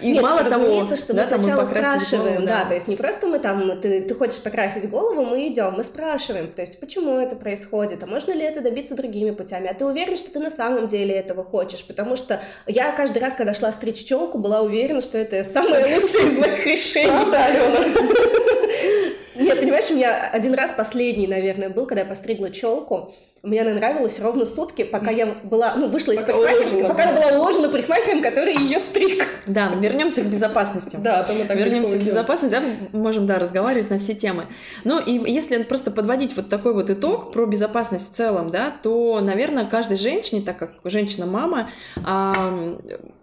[0.00, 2.62] и Нет, мало того, что да, мы сначала спрашиваем, голову, да.
[2.62, 5.82] да, то есть не просто мы там, ты, ты хочешь покрасить голову, мы идем, мы
[5.82, 9.84] спрашиваем, то есть почему это происходит, а можно ли это добиться другими путями, а ты
[9.84, 13.72] уверен, что ты на самом деле этого хочешь, потому что я каждый раз, когда шла
[13.72, 17.08] стричь челку, была уверена, что это самое лучшее из моих решений.
[17.08, 19.12] Правда, Алена?
[19.34, 23.12] Нет, понимаешь, у меня один раз последний, наверное, был, когда я постригла челку,
[23.42, 27.12] мне она нравилась ровно сутки, пока я была, ну, вышла из пока парикмахерской, пока она
[27.12, 29.26] была уложена парикмахером, который ее стриг.
[29.48, 30.96] Да, вернемся к безопасности.
[31.02, 32.62] Да, а то мы так Вернемся к безопасности, да,
[32.96, 34.46] можем, да, разговаривать на все темы.
[34.84, 39.20] Ну, и если просто подводить вот такой вот итог про безопасность в целом, да, то,
[39.20, 41.70] наверное, каждой женщине, так как женщина-мама,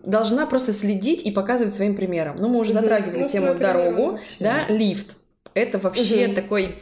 [0.04, 2.36] должна просто следить и показывать своим примером.
[2.38, 5.16] Ну, мы уже затрагивали ну, тему дорогу, да, лифт.
[5.54, 6.76] Это вообще такой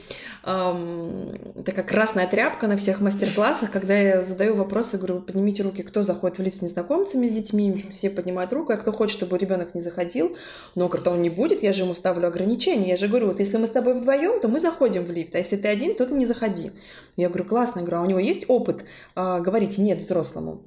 [0.48, 6.04] эм, такая красная тряпка на всех мастер-классах, когда я задаю вопросы, говорю, поднимите руки, кто
[6.04, 9.76] заходит в лифт с незнакомцами, с детьми, все поднимают руку, а кто хочет, чтобы ребенок
[9.76, 10.38] не заходил,
[10.76, 13.58] но, говорит, он не будет, я же ему ставлю ограничения, я же говорю, вот если
[13.58, 16.14] мы с тобой вдвоем, то мы заходим в лифт, а если ты один, то ты
[16.14, 16.72] не заходи.
[17.18, 18.86] Я говорю, классно, я говорю, а у него есть опыт
[19.16, 20.64] э, говорить нет взрослому?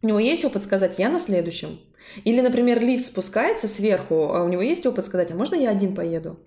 [0.00, 1.80] У него есть опыт сказать «я на следующем».
[2.24, 5.94] Или, например, лифт спускается сверху, а у него есть опыт сказать «а можно я один
[5.94, 6.38] поеду?»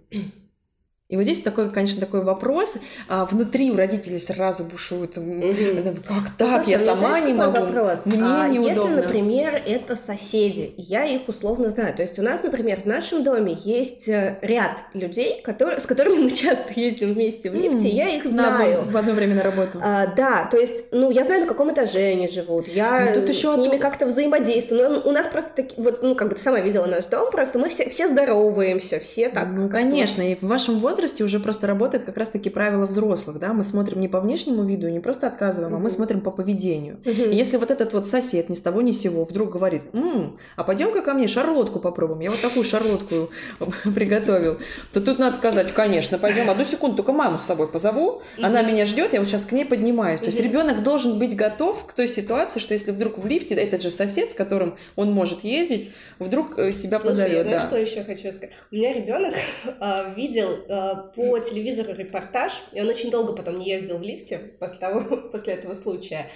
[1.11, 2.77] И вот здесь такой, конечно, такой вопрос.
[3.09, 5.17] А, внутри у родителей сразу бушуют.
[5.17, 5.97] Угу.
[6.07, 6.63] Как так?
[6.63, 7.59] Слушай, я сама знаешь, не могу.
[7.59, 8.05] Вопрос?
[8.05, 8.69] Мне а неудобно.
[8.69, 11.93] Если, например, это соседи, я их условно знаю.
[11.93, 16.23] То есть у нас, например, в нашем доме есть э, ряд людей, которые, с которыми
[16.23, 18.83] мы часто ездим вместе в лифте, я их знаю.
[18.85, 19.79] На, в одно время на работу.
[19.83, 22.69] А, да, то есть, ну, я знаю, на каком этаже они живут.
[22.69, 24.89] Я ну, тут еще с ними как-то взаимодействую.
[24.89, 27.59] Но у нас просто такие, вот, ну, как бы ты сама видела наш дом, просто
[27.59, 29.49] мы все, все здороваемся, все так.
[29.51, 33.53] Ну, конечно, и в вашем возрасте возрасте уже просто работает как раз-таки правило взрослых, да,
[33.53, 35.77] мы смотрим не по внешнему виду, не просто отказываем, mm-hmm.
[35.77, 36.97] а мы смотрим по поведению.
[37.03, 37.31] Mm-hmm.
[37.31, 40.37] И если вот этот вот сосед ни с того ни с сего вдруг говорит, М,
[40.55, 43.31] а пойдем-ка ко мне шарлотку попробуем, я вот такую шарлотку
[43.95, 44.59] приготовил,
[44.93, 48.85] то тут надо сказать, конечно, пойдем, одну секунду, только маму с собой позову, она меня
[48.85, 50.19] ждет, я вот сейчас к ней поднимаюсь.
[50.19, 53.81] То есть ребенок должен быть готов к той ситуации, что если вдруг в лифте этот
[53.81, 57.45] же сосед, с которым он может ездить, вдруг э, себя Слушай, позовет.
[57.45, 57.59] Ну да.
[57.61, 58.51] что еще хочу сказать?
[58.71, 59.33] У меня ребенок
[59.79, 64.37] э, видел э, по телевизору репортаж, и он очень долго потом не ездил в лифте
[64.59, 66.27] после, того, после этого случая.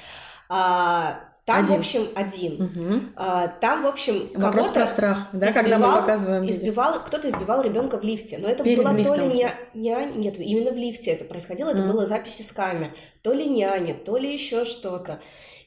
[0.50, 1.76] А, там, один.
[1.76, 2.64] в общем, один.
[2.64, 3.00] Угу.
[3.16, 7.62] А, там, в общем, Вопрос про страх, да, избивал, когда мы показываем избивал, Кто-то избивал
[7.62, 10.12] ребенка в лифте, но это Перед было то ли не, не...
[10.16, 11.92] Нет, именно в лифте это происходило, это mm.
[11.92, 12.96] было записи с камер.
[13.22, 15.20] То ли няня, то ли еще что-то.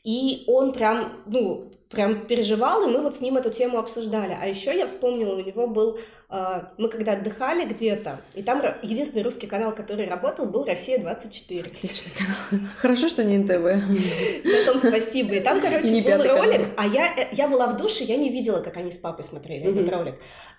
[0.03, 4.37] И он прям, ну, прям переживал, и мы вот с ним эту тему обсуждали.
[4.41, 9.23] А еще я вспомнила, у него был, э, мы когда отдыхали где-то, и там единственный
[9.23, 11.67] русский канал, который работал, был «Россия-24».
[11.67, 12.69] Отличный канал.
[12.79, 14.45] Хорошо, что не НТВ.
[14.45, 15.35] На том спасибо.
[15.35, 18.29] И там, короче, не был ролик, а я, э, я была в душе, я не
[18.29, 20.17] видела, как они с папой смотрели этот ролик.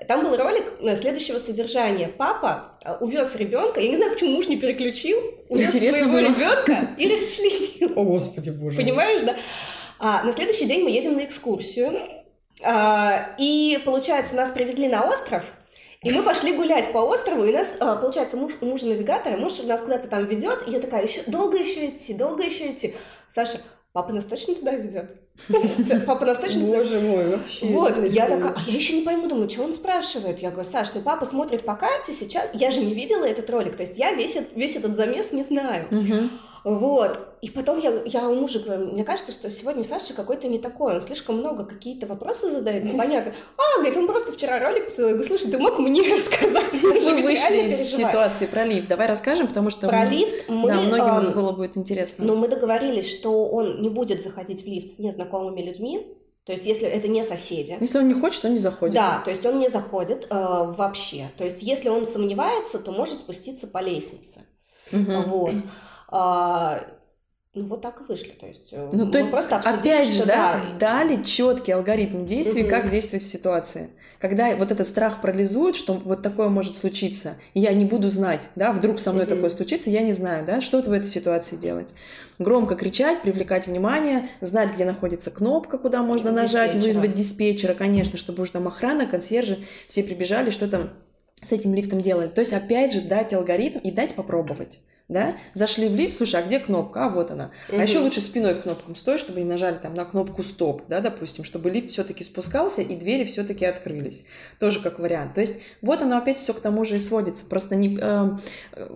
[0.08, 2.08] Там был ролик э, следующего содержания.
[2.08, 7.08] Папа э, увез ребенка, я не знаю, почему муж не переключил, увез своего ребенка и
[7.08, 7.94] расчленил.
[7.96, 8.78] О, Господи Боже.
[8.78, 9.36] Понимаешь, да?
[10.00, 11.94] А, на следующий день мы едем на экскурсию.
[12.64, 15.44] А, и, получается, нас привезли на остров,
[16.02, 19.82] и мы пошли гулять по острову, и нас, а, получается, муж, муж навигатора, муж нас
[19.82, 22.96] куда-то там ведет, и я такая, еще долго еще идти, долго еще идти.
[23.30, 23.60] Саша,
[23.94, 25.10] папа нас точно туда ведет?
[26.06, 27.68] Папа нас точно Боже мой, вообще.
[27.68, 30.40] Вот, я такая, а я еще не пойму, думаю, что он спрашивает?
[30.40, 33.78] Я говорю, Саш, ну папа смотрит по карте сейчас, я же не видела этот ролик,
[33.78, 35.88] то есть я весь, весь этот замес не знаю.
[36.64, 37.18] Вот.
[37.42, 40.96] И потом я, я у мужа говорю, мне кажется, что сегодня Саша какой-то не такой,
[40.96, 43.34] он слишком много какие-то вопросы задает, непонятно.
[43.58, 46.74] А, говорит, он просто вчера ролик посылал, говорю, слушай, ты мог мне рассказать?
[46.82, 49.88] Мы вышли из ситуации про лифт, давай расскажем, потому что...
[49.88, 50.70] Про лифт мы...
[50.70, 52.26] Да, многим было будет интересно.
[52.26, 56.66] Ну, мы договорились, что он не будет заходить в лифт с незнакомыми людьми, то есть,
[56.66, 57.78] если это не соседи.
[57.80, 58.96] Если он не хочет, он не заходит.
[58.96, 60.36] Да, то есть он не заходит э,
[60.76, 61.30] вообще.
[61.38, 64.42] То есть, если он сомневается, то может спуститься по лестнице.
[64.92, 65.22] Угу.
[65.28, 65.54] Вот.
[66.12, 66.84] А,
[67.54, 68.30] ну, вот так и вышли.
[68.30, 72.26] То есть, э, ну, то есть просто обсудили, опять же, да, да, дали четкий алгоритм
[72.26, 72.70] действий, угу.
[72.70, 73.90] как действовать в ситуации.
[74.20, 78.42] Когда вот этот страх парализует, что вот такое может случиться, и я не буду знать,
[78.56, 79.36] да, вдруг со мной угу.
[79.36, 81.94] такое случится, я не знаю, да, что в этой ситуации делать.
[82.38, 88.44] Громко кричать, привлекать внимание, знать, где находится кнопка, куда можно нажать, вызвать диспетчера, конечно, чтобы
[88.44, 89.58] уже там охрана, консьержи
[89.88, 90.90] все прибежали, что там
[91.44, 92.34] с этим лифтом делать.
[92.34, 94.80] То есть, опять же, дать алгоритм и дать попробовать
[95.10, 97.06] да, зашли в лифт, слушай, а где кнопка?
[97.06, 97.50] А вот она.
[97.68, 97.80] Угу.
[97.80, 101.02] А еще лучше спиной к кнопкам стой, чтобы не нажали там на кнопку стоп, да,
[101.02, 104.26] допустим, чтобы лифт все-таки спускался и двери все-таки открылись.
[104.60, 105.34] Тоже как вариант.
[105.34, 107.44] То есть вот оно опять все к тому же и сводится.
[107.44, 107.98] Просто не...
[108.00, 108.38] Э,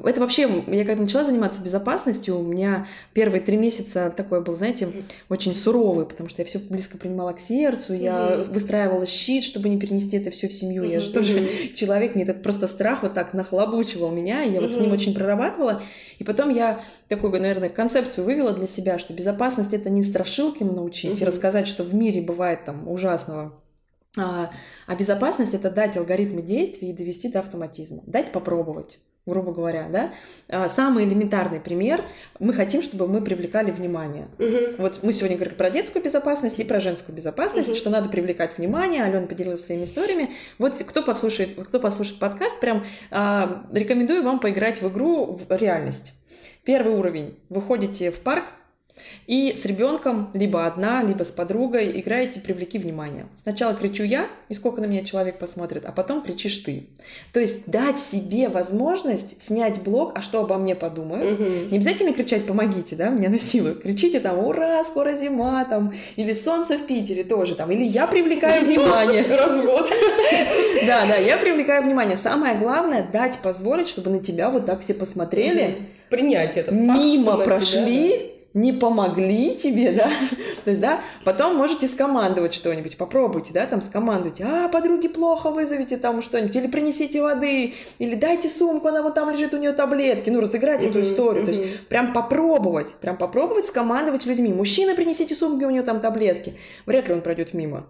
[0.03, 4.89] это вообще, я когда начала заниматься безопасностью, у меня первые три месяца такой был, знаете,
[5.29, 8.53] очень суровый, потому что я все близко принимала к сердцу, я угу.
[8.53, 10.83] выстраивала щит, чтобы не перенести это все в семью.
[10.83, 10.91] Угу.
[10.91, 14.75] Я же тоже человек, мне этот просто страх вот так нахлобучивал меня, и я вот
[14.75, 15.81] с ним очень прорабатывала.
[16.19, 21.21] И потом я такую, наверное, концепцию вывела для себя, что безопасность это не страшилки научить
[21.21, 23.53] и рассказать, что в мире бывает там ужасного.
[24.17, 24.51] А,
[24.85, 28.03] а безопасность это дать алгоритмы действий и довести до автоматизма.
[28.05, 30.13] Дать попробовать грубо говоря, да.
[30.49, 32.03] А, самый элементарный пример.
[32.39, 34.27] Мы хотим, чтобы мы привлекали внимание.
[34.37, 34.81] Угу.
[34.81, 37.77] Вот мы сегодня говорили про детскую безопасность и про женскую безопасность, угу.
[37.77, 39.03] что надо привлекать внимание.
[39.03, 40.31] Алена поделилась своими историями.
[40.57, 46.13] Вот кто послушает, кто послушает подкаст, прям а, рекомендую вам поиграть в игру в реальность.
[46.65, 47.39] Первый уровень.
[47.49, 48.45] Вы ходите в парк,
[49.25, 53.25] И с ребенком либо одна, либо с подругой играете «Привлеки внимание».
[53.35, 56.87] Сначала кричу я, и сколько на меня человек посмотрит, а потом кричишь ты.
[57.31, 61.39] То есть дать себе возможность снять блок, а что обо мне подумают.
[61.39, 61.49] Угу.
[61.71, 63.81] Не обязательно кричать «помогите», да, меня насилуют.
[63.81, 68.65] Кричите там «ура, скоро зима», там, или «солнце в Питере» тоже, там, или «я привлекаю
[68.65, 69.23] внимание».
[69.35, 69.89] Раз в год.
[70.85, 72.17] Да, да, я привлекаю внимание.
[72.17, 75.89] Самое главное— дать позволить, чтобы на тебя вот так все посмотрели.
[76.09, 80.09] Принять это Мимо прошли, не помогли тебе, да,
[80.63, 85.97] то есть, да, потом можете скомандовать что-нибудь, попробуйте, да, там скомандуйте, а, подруги плохо, вызовите
[85.97, 90.29] там что-нибудь, или принесите воды, или дайте сумку, она вот там лежит, у нее таблетки,
[90.29, 95.63] ну, разыграть эту историю, то есть, прям попробовать, прям попробовать скомандовать людьми, мужчина, принесите сумки,
[95.63, 97.87] у нее там таблетки, вряд ли он пройдет мимо.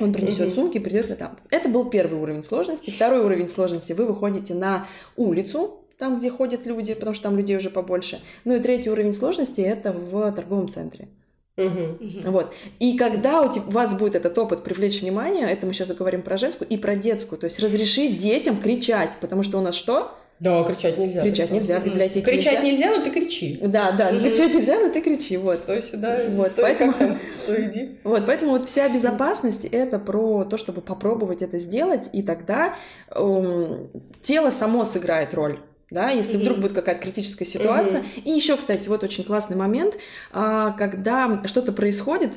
[0.00, 0.54] Он принесет угу.
[0.54, 1.38] сумки, придет на там.
[1.50, 2.90] Это был первый уровень сложности.
[2.90, 3.92] Второй уровень сложности.
[3.92, 4.86] Вы выходите на
[5.16, 8.20] улицу, там, где ходят люди, потому что там людей уже побольше.
[8.44, 11.08] Ну и третий уровень сложности это в торговом центре.
[11.56, 12.30] Угу.
[12.30, 12.52] Вот.
[12.78, 16.22] И когда у, тебя, у вас будет этот опыт привлечь внимание, это мы сейчас заговорим
[16.22, 20.12] про женскую и про детскую, то есть разрешить детям кричать, потому что у нас что?
[20.40, 21.22] Да, кричать нельзя.
[21.22, 23.58] Кричать нельзя, в библиотеке Кричать нельзя, но ты кричи.
[23.60, 25.54] Да, да, mm кричать нельзя, но ты кричи, вот.
[25.54, 27.90] Стой сюда, вот, стой, поэтому, как там, стой, иди.
[28.04, 32.74] Вот, поэтому вот вся безопасность— это про то, чтобы попробовать это сделать, и тогда
[33.14, 33.90] эм,
[34.22, 35.60] тело само сыграет роль
[35.92, 36.42] да, если mm-hmm.
[36.42, 38.00] вдруг будет какая-то критическая ситуация.
[38.00, 38.22] Mm-hmm.
[38.24, 39.94] И еще, кстати, вот очень классный момент,
[40.32, 42.32] а, когда что-то происходит,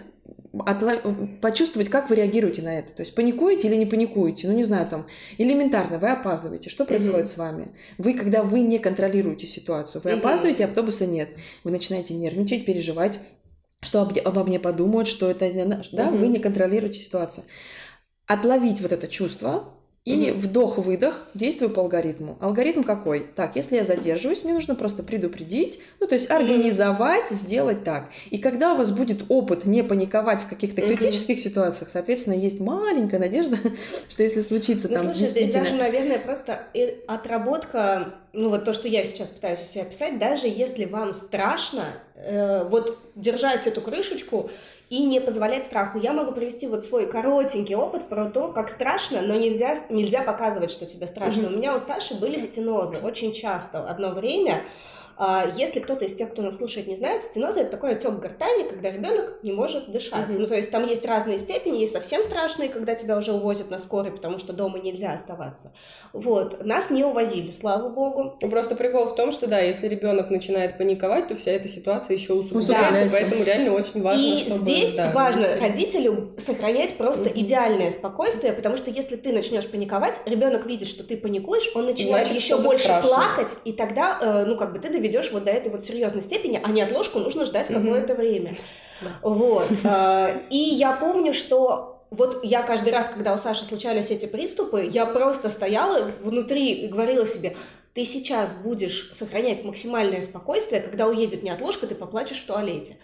[1.41, 2.91] почувствовать, как вы реагируете на это.
[2.91, 4.47] То есть паникуете или не паникуете.
[4.47, 6.69] Ну, не знаю, там, элементарно, вы опаздываете.
[6.69, 7.33] Что происходит mm-hmm.
[7.33, 7.67] с вами?
[7.97, 10.19] Вы, когда вы не контролируете ситуацию, вы mm-hmm.
[10.19, 11.29] опаздываете, автобуса нет.
[11.63, 13.19] Вы начинаете нервничать, переживать,
[13.81, 15.51] что об, обо мне подумают, что это...
[15.51, 16.17] Да, mm-hmm.
[16.17, 17.43] вы не контролируете ситуацию.
[18.27, 19.73] Отловить вот это чувство,
[20.05, 20.39] и угу.
[20.39, 22.37] вдох-выдох, действую по алгоритму.
[22.39, 23.25] Алгоритм какой?
[23.35, 28.09] Так, если я задерживаюсь, мне нужно просто предупредить, ну, то есть организовать, сделать так.
[28.29, 33.17] И когда у вас будет опыт не паниковать в каких-то критических ситуациях, соответственно, есть маленькая
[33.17, 33.57] надежда,
[34.09, 35.51] что если случится ну, там слушай, действительно...
[35.51, 36.67] здесь даже, наверное, просто
[37.07, 41.85] отработка, ну, вот то, что я сейчас пытаюсь у себя описать, даже если вам страшно,
[42.13, 44.51] э, вот держать эту крышечку,
[44.89, 45.97] и не позволять страху.
[45.97, 50.71] Я могу привести вот свой коротенький опыт про то, как страшно, но нельзя, нельзя показывать,
[50.71, 51.41] что тебе страшно.
[51.41, 51.53] Mm-hmm.
[51.53, 53.89] У меня у Саши были стенозы очень часто.
[53.89, 54.63] Одно время
[55.55, 58.91] если кто-то из тех, кто нас слушает, не знает, стеноза это такой отек гортани, когда
[58.91, 60.27] ребенок не может дышать.
[60.27, 60.39] Mm-hmm.
[60.39, 63.79] Ну, то есть там есть разные степени, есть совсем страшные, когда тебя уже увозят на
[63.79, 65.71] скорой, потому что дома нельзя оставаться.
[66.11, 66.65] Вот.
[66.65, 68.37] Нас не увозили, слава богу.
[68.41, 72.15] Ну, просто прикол в том, что да, если ребенок начинает паниковать, то вся эта ситуация
[72.15, 73.11] еще усугубляется, да.
[73.11, 74.61] поэтому реально очень важно, И чтобы...
[74.61, 77.41] здесь да, важно родителю сохранять просто mm-hmm.
[77.41, 82.27] идеальное спокойствие, потому что если ты начнешь паниковать, ребенок видит, что ты паникуешь, он начинает
[82.27, 83.09] Значит, еще больше страшно.
[83.09, 86.59] плакать, и тогда, э, ну, как бы ты доведешь вот до этой вот серьезной степени,
[86.63, 88.55] а не отложку нужно ждать какое-то время.
[89.21, 89.67] Вот.
[89.83, 94.89] А, и я помню, что вот я каждый раз, когда у Саши случались эти приступы,
[94.91, 97.55] я просто стояла внутри и говорила себе,
[97.93, 102.97] ты сейчас будешь сохранять максимальное спокойствие, когда уедет неотложка, ты поплачешь в туалете.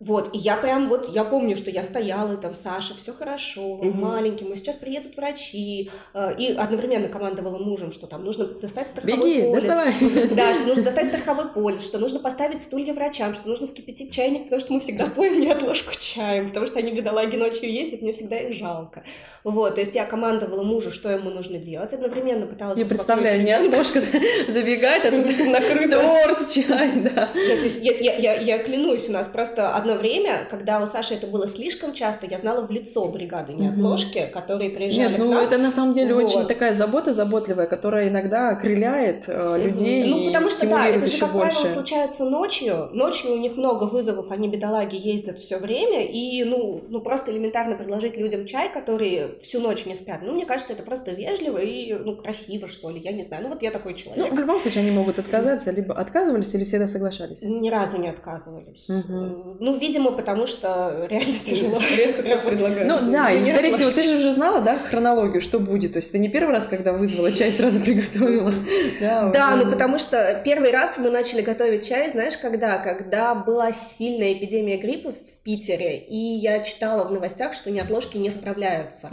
[0.00, 3.62] Вот, и я прям вот, я помню, что я стояла, и там, Саша, все хорошо,
[3.62, 3.90] угу.
[3.92, 9.16] маленький, мы сейчас приедут врачи, э, и одновременно командовала мужем, что там нужно достать страховой
[9.16, 9.64] Беги, полис.
[9.64, 9.94] Доставай.
[10.36, 14.44] Да, что нужно достать страховой полис, что нужно поставить стулья врачам, что нужно скипятить чайник,
[14.44, 18.12] потому что мы всегда поем не отложку чаем, потому что они, бедолаги, ночью ездят, мне
[18.12, 19.02] всегда их жалко.
[19.42, 23.50] Вот, то есть я командовала мужу, что ему нужно делать, одновременно пыталась Я представляю, не
[23.50, 27.30] отложка забегает, а тут накрыт торт, чай, да.
[27.34, 32.38] Я клянусь, у нас просто одно время, когда у Саши это было слишком часто, я
[32.38, 34.32] знала в лицо бригады неотложки, угу.
[34.32, 35.44] которые приезжали Нет, ну нам.
[35.44, 36.24] это на самом деле вот.
[36.24, 41.18] очень такая забота заботливая, которая иногда окрыляет э, людей Ну, потому что, да, это же,
[41.18, 41.56] как больше.
[41.56, 42.90] правило, случается ночью.
[42.92, 47.76] Ночью у них много вызовов, они, бедолаги, ездят все время, и, ну, ну, просто элементарно
[47.76, 50.20] предложить людям чай, которые всю ночь не спят.
[50.22, 53.44] Ну, мне кажется, это просто вежливо и, ну, красиво, что ли, я не знаю.
[53.44, 54.26] Ну, вот я такой человек.
[54.30, 57.42] Ну, в любом случае, они могут отказаться, либо отказывались, или всегда соглашались?
[57.42, 58.88] Ни разу не отказывались.
[58.88, 59.56] Угу.
[59.60, 61.80] Ну, видимо, потому что реально тяжело.
[61.96, 62.86] Редко кто предлагает.
[62.86, 65.92] Ну да, и скорее всего, ты же уже знала, да, хронологию, что будет.
[65.92, 68.54] То есть ты не первый раз, когда вызвала чай, сразу приготовила.
[69.00, 72.78] Да, ну потому что первый раз мы начали готовить чай, знаешь, когда?
[72.78, 78.30] Когда была сильная эпидемия гриппа в Питере, и я читала в новостях, что неотложки не
[78.30, 79.10] справляются.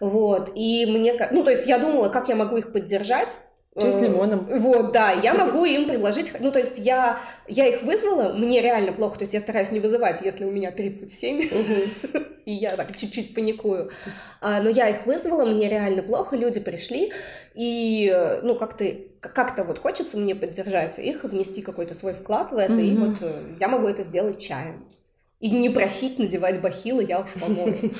[0.00, 3.30] Вот, и мне, ну то есть я думала, как я могу их поддержать,
[3.80, 4.46] Чай с лимоном.
[4.50, 8.92] Вот, да, я могу им предложить, ну, то есть я, я их вызвала, мне реально
[8.92, 11.50] плохо, то есть я стараюсь не вызывать, если у меня 37,
[12.44, 13.90] и я так чуть-чуть паникую.
[14.40, 17.12] А, но я их вызвала, мне реально плохо, люди пришли,
[17.54, 18.84] и, ну, как-то
[19.20, 23.32] как-то вот хочется мне поддержать их, внести какой-то свой вклад в это, и вот э,
[23.58, 24.84] я могу это сделать чаем.
[25.40, 27.78] И не просить надевать бахилы, я уж помою.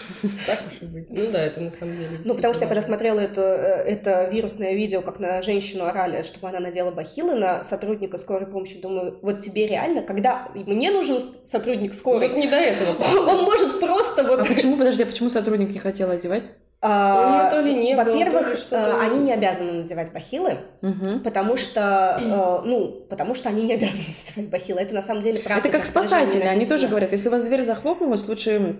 [0.46, 1.06] Так уж и быть.
[1.08, 4.28] Ну да, это на самом деле Ну, потому что я когда смотрела это, э, это
[4.28, 9.20] вирусное видео, как на женщину орали, чтобы она надела бахилы на сотрудника скорой помощи, думаю,
[9.22, 12.26] вот тебе реально, когда мне нужен сотрудник скорой...
[12.26, 12.96] Вот не до этого.
[13.30, 14.40] Он может просто вот...
[14.40, 16.50] А почему, подожди, а почему сотрудник не хотел одевать?
[16.80, 21.18] А, то ли не Во-первых, э, они не обязаны надевать бахилы, угу.
[21.24, 24.04] потому что, э, ну, потому что они не обязаны
[24.36, 24.80] надевать бахилы.
[24.80, 25.68] Это на самом деле правда.
[25.68, 28.78] Это как спасатели, они тоже говорят, если у вас дверь захлопнулась, лучше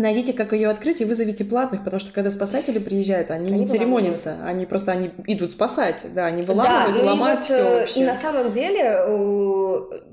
[0.00, 3.66] Найдите, как ее открыть, и вызовите платных, потому что когда спасатели приезжают, они, они не
[3.66, 7.56] церемонятся, они просто они идут спасать, да, они выламывают, да, ну ломают вот, все.
[7.56, 8.00] Э, вообще.
[8.00, 8.82] И на самом деле,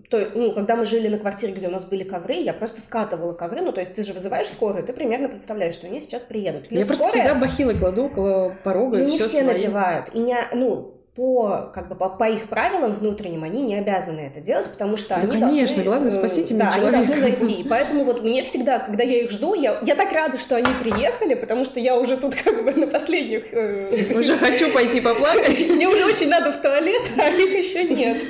[0.09, 3.33] то, ну, когда мы жили на квартире, где у нас были ковры, я просто скатывала
[3.33, 6.69] ковры, ну, то есть ты же вызываешь скорую, ты примерно представляешь, что они сейчас приедут.
[6.69, 6.97] Плюс я скорая...
[6.97, 9.53] просто всегда бахилы кладу около порога, ну, и не все, все свои.
[9.53, 14.19] надевают, и не, ну, по, как бы, по, по их правилам внутренним они не обязаны
[14.19, 16.97] это делать, потому что да, они конечно, должны, главное, спасите да, человека.
[16.99, 17.65] они должны зайти.
[17.67, 21.33] Поэтому вот мне всегда, когда я их жду, я, я так рада, что они приехали,
[21.33, 23.45] потому что я уже тут как бы на последних...
[23.51, 25.67] Э, уже хочу пойти поплакать.
[25.69, 28.23] Мне уже очень надо в туалет, а их еще нет.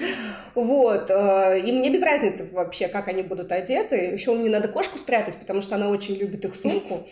[0.57, 1.11] Вот.
[1.11, 3.95] Э, и мне без разницы вообще, как они будут одеты.
[3.95, 7.05] Еще мне надо кошку спрятать, потому что она очень любит их сумку.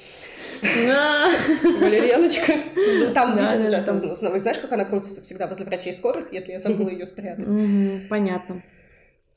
[0.64, 2.54] Валерьяночка.
[2.76, 6.60] Ну, там, видимо, да, ну, знаешь, как она крутится всегда возле врачей скорых, если я
[6.60, 7.46] забыла ее спрятать.
[8.10, 8.64] Понятно.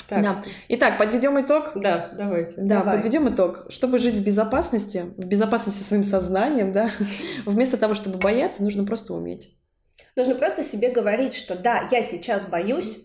[0.09, 0.23] Так.
[0.23, 0.43] Да.
[0.69, 1.73] Итак, подведем итог.
[1.75, 2.55] Да, давайте.
[2.63, 2.97] Да, Давай.
[2.97, 3.67] подведем итог.
[3.69, 6.91] Чтобы жить в безопасности, в безопасности своим сознанием, да,
[7.45, 9.51] вместо того, чтобы бояться, нужно просто уметь.
[10.17, 13.01] Нужно просто себе говорить, что да, я сейчас боюсь,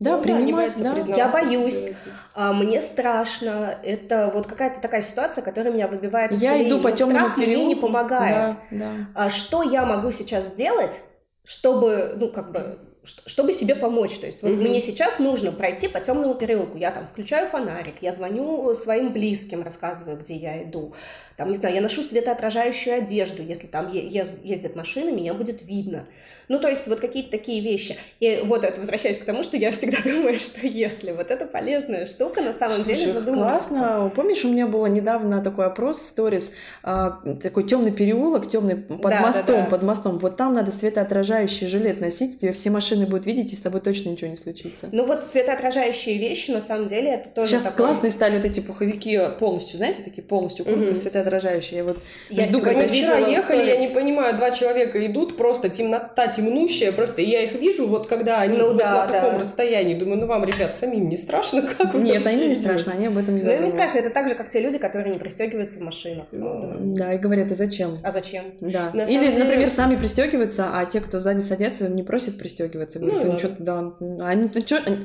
[0.00, 1.14] да, ну, принимать, да, да.
[1.14, 1.90] Я боюсь,
[2.34, 3.78] а, мне страшно.
[3.82, 7.64] Это вот какая-то такая ситуация, которая меня выбивает из Я иду по темному страх периоду.
[7.64, 8.54] мне не помогает.
[8.70, 8.92] Да, да.
[9.14, 11.00] А что я могу сейчас сделать,
[11.44, 14.18] чтобы, ну, как бы, чтобы себе помочь.
[14.18, 14.68] То есть вот mm-hmm.
[14.68, 16.78] мне сейчас нужно пройти по темному переулку.
[16.78, 20.94] Я там включаю фонарик, я звоню своим близким, рассказываю, где я иду.
[21.36, 23.42] Там, не знаю, я ношу светоотражающую одежду.
[23.42, 26.06] Если там ездят машины, меня будет видно.
[26.48, 27.96] Ну, то есть вот какие-то такие вещи.
[28.20, 32.06] И вот это, возвращаясь к тому, что я всегда думаю, что если вот это полезная
[32.06, 33.68] штука, на самом Слушай, деле задумываться.
[33.68, 34.12] классно.
[34.14, 39.10] Помнишь, у меня было недавно такой опрос в сторис, а, такой темный переулок, темный под
[39.10, 39.70] да, мостом, да, да.
[39.70, 40.18] под мостом.
[40.18, 44.10] Вот там надо светоотражающий жилет носить, тебе все машины будут видеть, и с тобой точно
[44.10, 44.88] ничего не случится.
[44.92, 47.86] Ну вот светоотражающие вещи, на самом деле, это тоже Сейчас такой...
[47.86, 50.94] классные стали вот эти пуховики полностью, знаете, такие полностью куртка mm-hmm.
[50.94, 51.78] светоотражающая.
[51.78, 51.98] Я вот
[52.30, 57.22] я жду, когда вчера ехали, я не понимаю, два человека идут, просто темнота темнущая, просто
[57.22, 59.38] и я их вижу, вот когда они ну, вот да, на таком да.
[59.38, 63.06] расстоянии, думаю, ну вам, ребят, самим не страшно, как вы Нет, они не страшно, они
[63.06, 63.60] об этом не задумываются.
[63.60, 66.26] Ну, не страшно, это так же, как те люди, которые не пристегиваются в машинах.
[66.32, 66.76] Ну, да.
[66.78, 67.98] да, и говорят, а зачем?
[68.02, 68.44] А зачем?
[68.60, 68.90] Да.
[68.92, 69.44] На Или, деле...
[69.44, 72.98] например, сами пристегиваются, а те, кто сзади садятся, не просят пристегиваться.
[72.98, 73.92] Говорят, ну, ну что да,
[74.26, 74.50] они,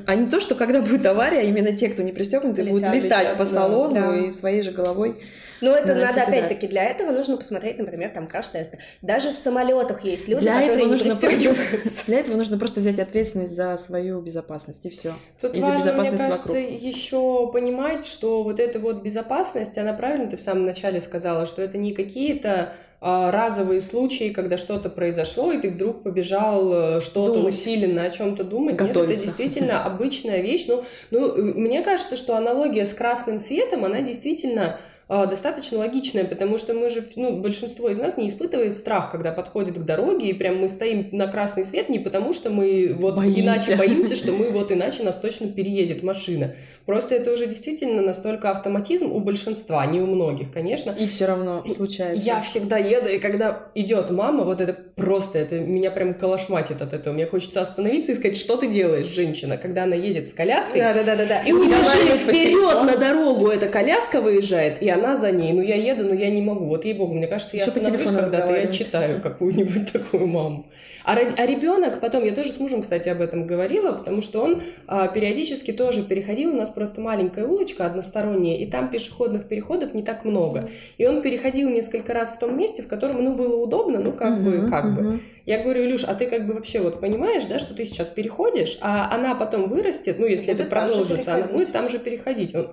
[0.06, 3.36] а не то, что когда будет авария, именно те, кто не пристегнуты, будут летать летят,
[3.36, 4.16] по салону да.
[4.16, 5.16] и своей же головой
[5.60, 8.78] но это надо, опять-таки, для этого нужно посмотреть, например, там краш-тесты.
[9.02, 12.04] Даже в самолетах есть люди, для которые не пристегиваются.
[12.06, 15.14] Для этого нужно просто взять ответственность за свою безопасность, и все.
[15.40, 20.36] Тут и важно, мне кажется, еще понимать, что вот эта вот безопасность, она правильно ты
[20.36, 25.58] в самом начале сказала, что это не какие-то а, разовые случаи, когда что-то произошло, и
[25.58, 27.54] ты вдруг побежал э, что-то думать.
[27.54, 28.76] усиленно о чем-то думать.
[28.76, 29.00] Готовиться.
[29.00, 30.66] Нет, это действительно обычная вещь.
[30.68, 34.78] Ну, ну, мне кажется, что аналогия с красным светом, она действительно
[35.10, 39.76] достаточно логичная, потому что мы же, ну, большинство из нас не испытывает страх, когда подходит
[39.76, 43.40] к дороге, и прям мы стоим на красный свет не потому, что мы вот боимся.
[43.40, 46.54] иначе боимся, что мы вот иначе нас точно переедет машина.
[46.90, 50.90] Просто это уже действительно настолько автоматизм у большинства, не у многих, конечно.
[50.90, 52.26] И все равно случается.
[52.26, 56.92] Я всегда еду, и когда идет мама, вот это просто, это меня прям колошматит от
[56.92, 57.14] этого.
[57.14, 60.80] Мне хочется остановиться и сказать, что ты делаешь, женщина, когда она едет с коляской.
[60.80, 61.42] Да, да, да, да, да.
[61.42, 66.08] И неужели вперед на дорогу эта коляска выезжает, и она за ней, ну я еду,
[66.08, 66.64] но я не могу.
[66.64, 70.66] Вот ей-богу, мне кажется, я Еще остановлюсь когда-то, я читаю какую-нибудь такую маму.
[71.04, 74.62] А, а ребенок потом, я тоже с мужем, кстати, об этом говорила, потому что он
[74.86, 80.02] а, периодически тоже переходил, у нас просто маленькая улочка односторонняя, и там пешеходных переходов не
[80.02, 80.70] так много.
[80.96, 84.38] И он переходил несколько раз в том месте, в котором, ну, было удобно, ну, как
[84.38, 84.94] uh-huh, бы, как uh-huh.
[84.94, 85.20] бы.
[85.44, 88.78] Я говорю, Илюш, а ты как бы вообще вот понимаешь, да, что ты сейчас переходишь,
[88.80, 92.54] а она потом вырастет, ну, если будет это продолжится, она будет там же переходить.
[92.54, 92.68] Он,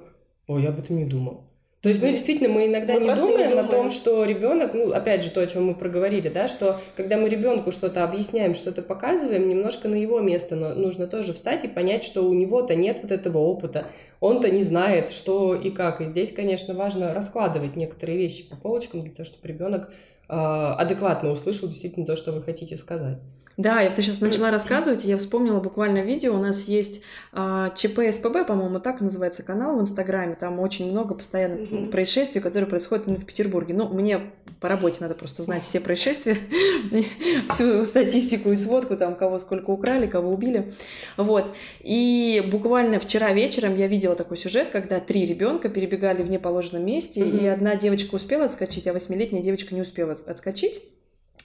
[0.48, 1.47] ой, я об этом не думал.
[1.82, 4.74] То есть, ну, действительно, мы иногда мы не, думаем не думаем о том, что ребенок,
[4.74, 8.56] ну, опять же, то, о чем мы проговорили, да, что когда мы ребенку что-то объясняем,
[8.56, 12.74] что-то показываем, немножко на его место но нужно тоже встать и понять, что у него-то
[12.76, 13.86] нет вот этого опыта,
[14.20, 16.02] он-то не знает, что и как.
[16.02, 19.90] И здесь, конечно, важно раскладывать некоторые вещи по полочкам для того, чтобы ребенок
[20.30, 23.20] э, адекватно услышал действительно то, что вы хотите сказать.
[23.58, 26.36] Да, я ты сейчас начала рассказывать, и я вспомнила буквально видео.
[26.36, 27.02] У нас есть
[27.34, 30.36] а, ЧП СПБ, по-моему, так называется канал в Инстаграме.
[30.36, 31.90] Там очень много постоянно mm-hmm.
[31.90, 33.74] происшествий, которые происходят именно в Петербурге.
[33.74, 34.22] Ну, мне
[34.62, 36.38] по работе надо просто знать все происшествия,
[37.50, 40.74] всю статистику и сводку, там, кого сколько украли, кого убили.
[41.18, 41.52] Вот.
[41.80, 47.22] И буквально вчера вечером я видела такой сюжет, когда три ребенка перебегали в неположенном месте,
[47.22, 47.44] mm-hmm.
[47.44, 50.80] и одна девочка успела отскочить, а восьмилетняя девочка не успела отскочить.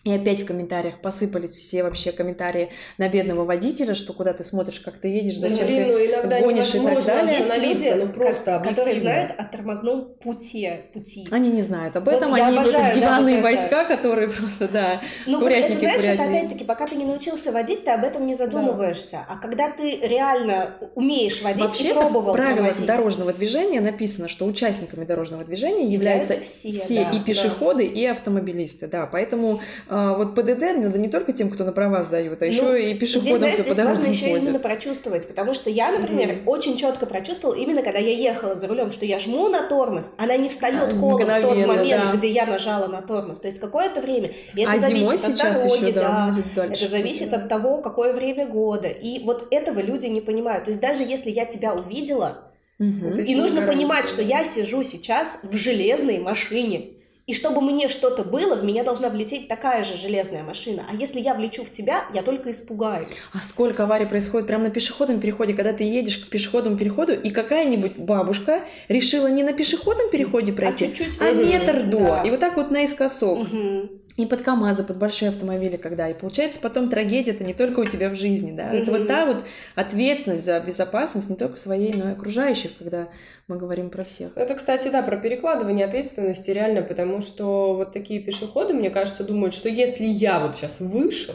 [0.05, 4.81] И опять в комментариях посыпались все вообще комментарии на бедного водителя, что куда ты смотришь,
[4.81, 7.39] как ты едешь, зачем Блин, ты ну, иногда гонишь и так далее.
[7.39, 11.29] Есть люди, ну, просто как, которые знают о тормозном пути, пути.
[11.31, 13.97] Они не знают об этом, вот они обожаю, диванные да, вот войска, это.
[13.97, 16.21] которые просто, да, Ну, курятники, это, знаешь, курятники.
[16.21, 19.25] это опять-таки, пока ты не научился водить, ты об этом не задумываешься.
[19.29, 19.35] Да.
[19.35, 24.47] А когда ты реально умеешь водить Вообще и пробовал в правилах дорожного движения написано, что
[24.47, 28.01] участниками дорожного движения являются, являются все, все да, и пешеходы, да.
[28.01, 29.61] и автомобилисты, да, поэтому
[29.95, 32.95] а, вот ПДД надо не только тем, кто на права сдают, а еще ну, и
[32.95, 34.43] пешеходам, здесь, знаешь, кто здесь по важно еще ходит.
[34.45, 36.43] именно прочувствовать, потому что я, например, mm-hmm.
[36.47, 40.37] очень четко прочувствовала, именно когда я ехала за рулем, что я жму на тормоз, она
[40.39, 42.17] не встает колом в тот момент, да.
[42.17, 43.41] где я нажала на тормоз.
[43.41, 44.31] То есть какое-то время.
[44.55, 46.67] И это а зависит от дороги, еще, да, да.
[46.67, 48.89] Это зависит от того, какое время года.
[48.89, 50.65] И вот этого люди не понимают.
[50.65, 53.21] То есть даже если я тебя увидела, Угу.
[53.21, 56.95] И нужно понимать, что я сижу сейчас в железной машине.
[57.27, 60.85] И чтобы мне что-то было, в меня должна влететь такая же железная машина.
[60.91, 63.07] А если я влечу в тебя, я только испугаюсь.
[63.33, 67.31] А сколько аварий происходит прямо на пешеходном переходе, когда ты едешь к пешеходному переходу, и
[67.31, 71.99] какая-нибудь бабушка решила не на пешеходном переходе а пройти, а, чуть-чуть а метр до.
[71.99, 72.23] Да.
[72.23, 73.39] И вот так вот наискосок.
[73.39, 74.02] Угу.
[74.17, 76.09] И под КАМАЗы, под большие автомобили, когда.
[76.09, 78.71] И получается потом трагедия это не только у тебя в жизни, да.
[78.73, 78.83] Mm-hmm.
[78.83, 79.37] Это вот та вот
[79.75, 83.09] ответственность за безопасность не только своей, но и окружающих, когда
[83.49, 84.33] мы говорим про всех.
[84.37, 89.55] Это, кстати, да, про перекладывание ответственности реально, потому что вот такие пешеходы, мне кажется, думают,
[89.55, 91.35] что если я вот сейчас вышел,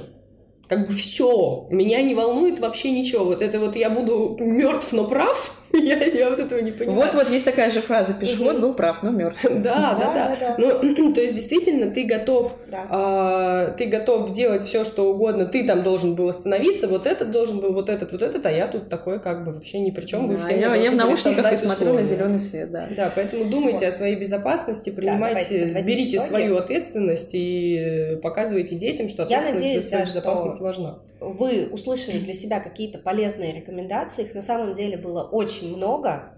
[0.67, 3.25] как бы все, меня не волнует вообще ничего.
[3.25, 7.01] Вот это вот я буду мертв, но прав, я, я вот этого не понимаю.
[7.01, 9.45] Вот-вот есть такая же фраза, пешеход был прав, но мертв.
[9.67, 10.55] Да, да, да.
[10.57, 15.83] Ну, то есть действительно ты готов, а, ты готов делать все, что угодно, ты там
[15.83, 19.19] должен был остановиться, вот этот должен был, вот этот, вот этот, а я тут такой
[19.19, 22.03] как бы вообще ни при чем, вы все Я, я в наушниках и смотрю на
[22.03, 22.87] зеленый свет, да.
[22.95, 29.73] Да, поэтому думайте о своей безопасности, принимайте, берите свою ответственность и показывайте детям, что ответственность
[29.73, 30.99] за свою безопасность важна.
[31.19, 36.33] Вы услышали для себя какие-то полезные рекомендации, их на самом деле было очень очень много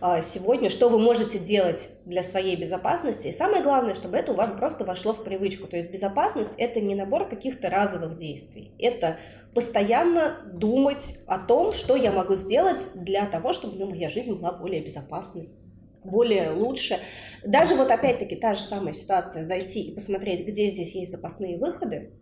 [0.00, 3.28] а, сегодня, что вы можете делать для своей безопасности.
[3.28, 5.66] И самое главное, чтобы это у вас просто вошло в привычку.
[5.66, 8.74] То есть безопасность– это не набор каких-то разовых действий.
[8.78, 9.18] Это
[9.54, 14.52] постоянно думать о том, что я могу сделать для того, чтобы ну, моя жизнь была
[14.52, 15.50] более безопасной
[16.04, 17.00] более лучше.
[17.44, 22.12] Даже вот опять-таки та же самая ситуация, зайти и посмотреть, где здесь есть запасные выходы,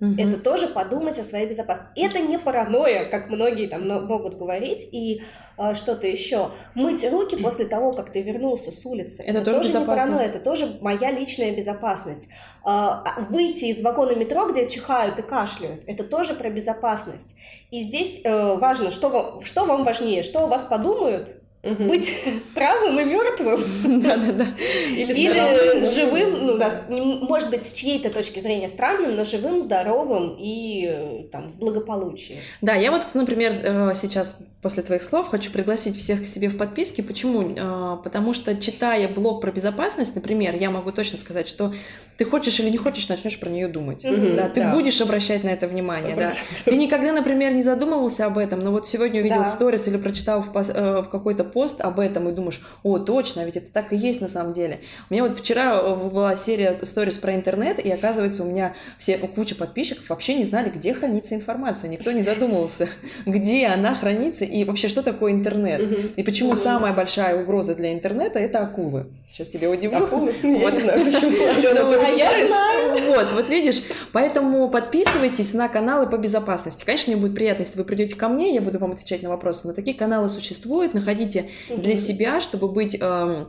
[0.00, 0.14] Угу.
[0.16, 1.92] Это тоже подумать о своей безопасности.
[1.96, 5.22] Это не паранойя, как многие там могут говорить, и
[5.56, 6.50] э, что-то еще.
[6.76, 9.22] Мыть руки после того, как ты вернулся с улицы.
[9.22, 12.28] Это, это тоже, тоже не паранойя, это тоже моя личная безопасность.
[12.64, 12.90] Э,
[13.28, 17.34] выйти из вагона метро, где чихают и кашляют, это тоже про безопасность.
[17.72, 21.84] И здесь э, важно, что вам, что вам важнее, что о вас подумают, Угу.
[21.84, 23.64] Быть правым и мертвым.
[24.02, 24.46] Да-да-да.
[24.88, 30.36] Или, Или живым, ну да, может быть, с чьей-то точки зрения странным, но живым, здоровым
[30.38, 32.36] и э, там в благополучии.
[32.60, 36.56] Да, я вот, например, э, сейчас после твоих слов хочу пригласить всех к себе в
[36.56, 37.00] подписки.
[37.00, 37.52] Почему?
[37.56, 41.72] Э, потому что, читая блог про безопасность, например, я могу точно сказать, что
[42.18, 44.04] ты хочешь или не хочешь, начнешь про нее думать.
[44.04, 44.72] Mm-hmm, да, ты да.
[44.72, 46.14] будешь обращать на это внимание.
[46.14, 46.32] Да.
[46.64, 49.44] Ты никогда, например, не задумывался об этом, но вот сегодня увидел да.
[49.44, 53.56] в сторис или прочитал в, в какой-то пост об этом и думаешь, о, точно, ведь
[53.56, 54.80] это так и есть на самом деле.
[55.10, 59.18] У меня вот вчера э, была серия сторис про интернет, и оказывается, у меня все
[59.18, 61.88] куча подписчиков вообще не знали, где хранится информация.
[61.88, 62.88] Никто не задумывался,
[63.26, 65.80] где она хранится и вообще, что такое интернет.
[66.16, 69.06] И почему самая большая угроза для интернета– это акулы.
[69.30, 70.04] Сейчас тебя удивлю.
[70.04, 70.34] Акулы?
[70.42, 71.36] Я не знаю, почему.
[71.48, 72.96] А я знаю.
[73.06, 73.82] Вот, вот видишь.
[74.12, 76.84] Поэтому подписывайтесь на каналы по безопасности.
[76.84, 79.66] Конечно, мне будет приятно, если вы придете ко мне, я буду вам отвечать на вопросы.
[79.66, 80.94] Но такие каналы существуют.
[80.94, 83.48] Находите для себя, чтобы быть эм,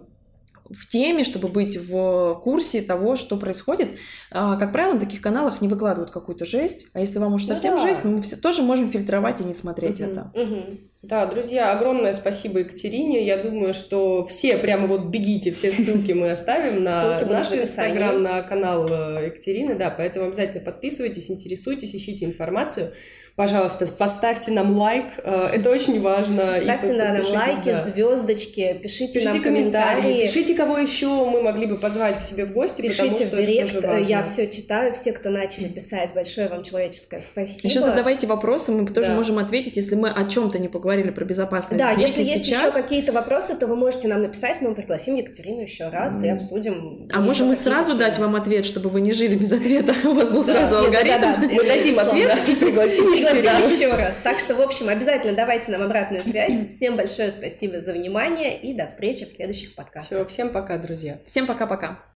[0.70, 3.98] в теме, чтобы быть в курсе того, что происходит.
[4.32, 7.48] А, как правило, на таких каналах не выкладывают какую-то жесть, а если вам уж ну
[7.50, 7.88] совсем ну, да.
[7.88, 10.32] жесть, мы все тоже можем фильтровать и не смотреть угу, это.
[10.36, 10.80] Угу.
[11.02, 13.26] Да, друзья, огромное спасибо Екатерине.
[13.26, 18.42] Я думаю, что все прямо вот бегите, все ссылки мы оставим на наш инстаграм, на
[18.42, 22.92] канал э, Екатерины, да, поэтому обязательно подписывайтесь, интересуйтесь, ищите информацию.
[23.40, 26.60] Пожалуйста, поставьте нам лайк, э, это очень важно.
[26.62, 27.84] Ставьте на нам лайки, да.
[27.86, 30.02] звездочки, пишите, пишите нам комментарии.
[30.02, 30.26] комментарии.
[30.26, 34.26] Пишите, кого еще мы могли бы позвать к себе в гости, Пишите в директ, я
[34.26, 37.70] все читаю, все, кто начали писать, большое вам человеческое спасибо.
[37.70, 39.16] Еще задавайте вопросы, мы тоже да.
[39.16, 41.80] можем ответить, если мы о чем-то не поговорили про безопасность.
[41.80, 42.76] Да, здесь если есть сейчас.
[42.76, 46.26] еще какие-то вопросы, то вы можете нам написать, мы пригласим Екатерину еще раз mm.
[46.26, 47.08] и обсудим.
[47.14, 48.00] А можем мы сразу темы.
[48.02, 51.56] дать вам ответ, чтобы вы не жили без ответа, у вас был сразу алгоритм.
[51.56, 54.16] Мы дадим ответ и пригласим еще раз.
[54.24, 56.70] Так что, в общем, обязательно давайте нам обратную связь.
[56.70, 60.06] Всем большое спасибо за внимание и до встречи в следующих подкастах.
[60.06, 61.20] Все, всем пока, друзья.
[61.26, 62.00] Всем пока-пока.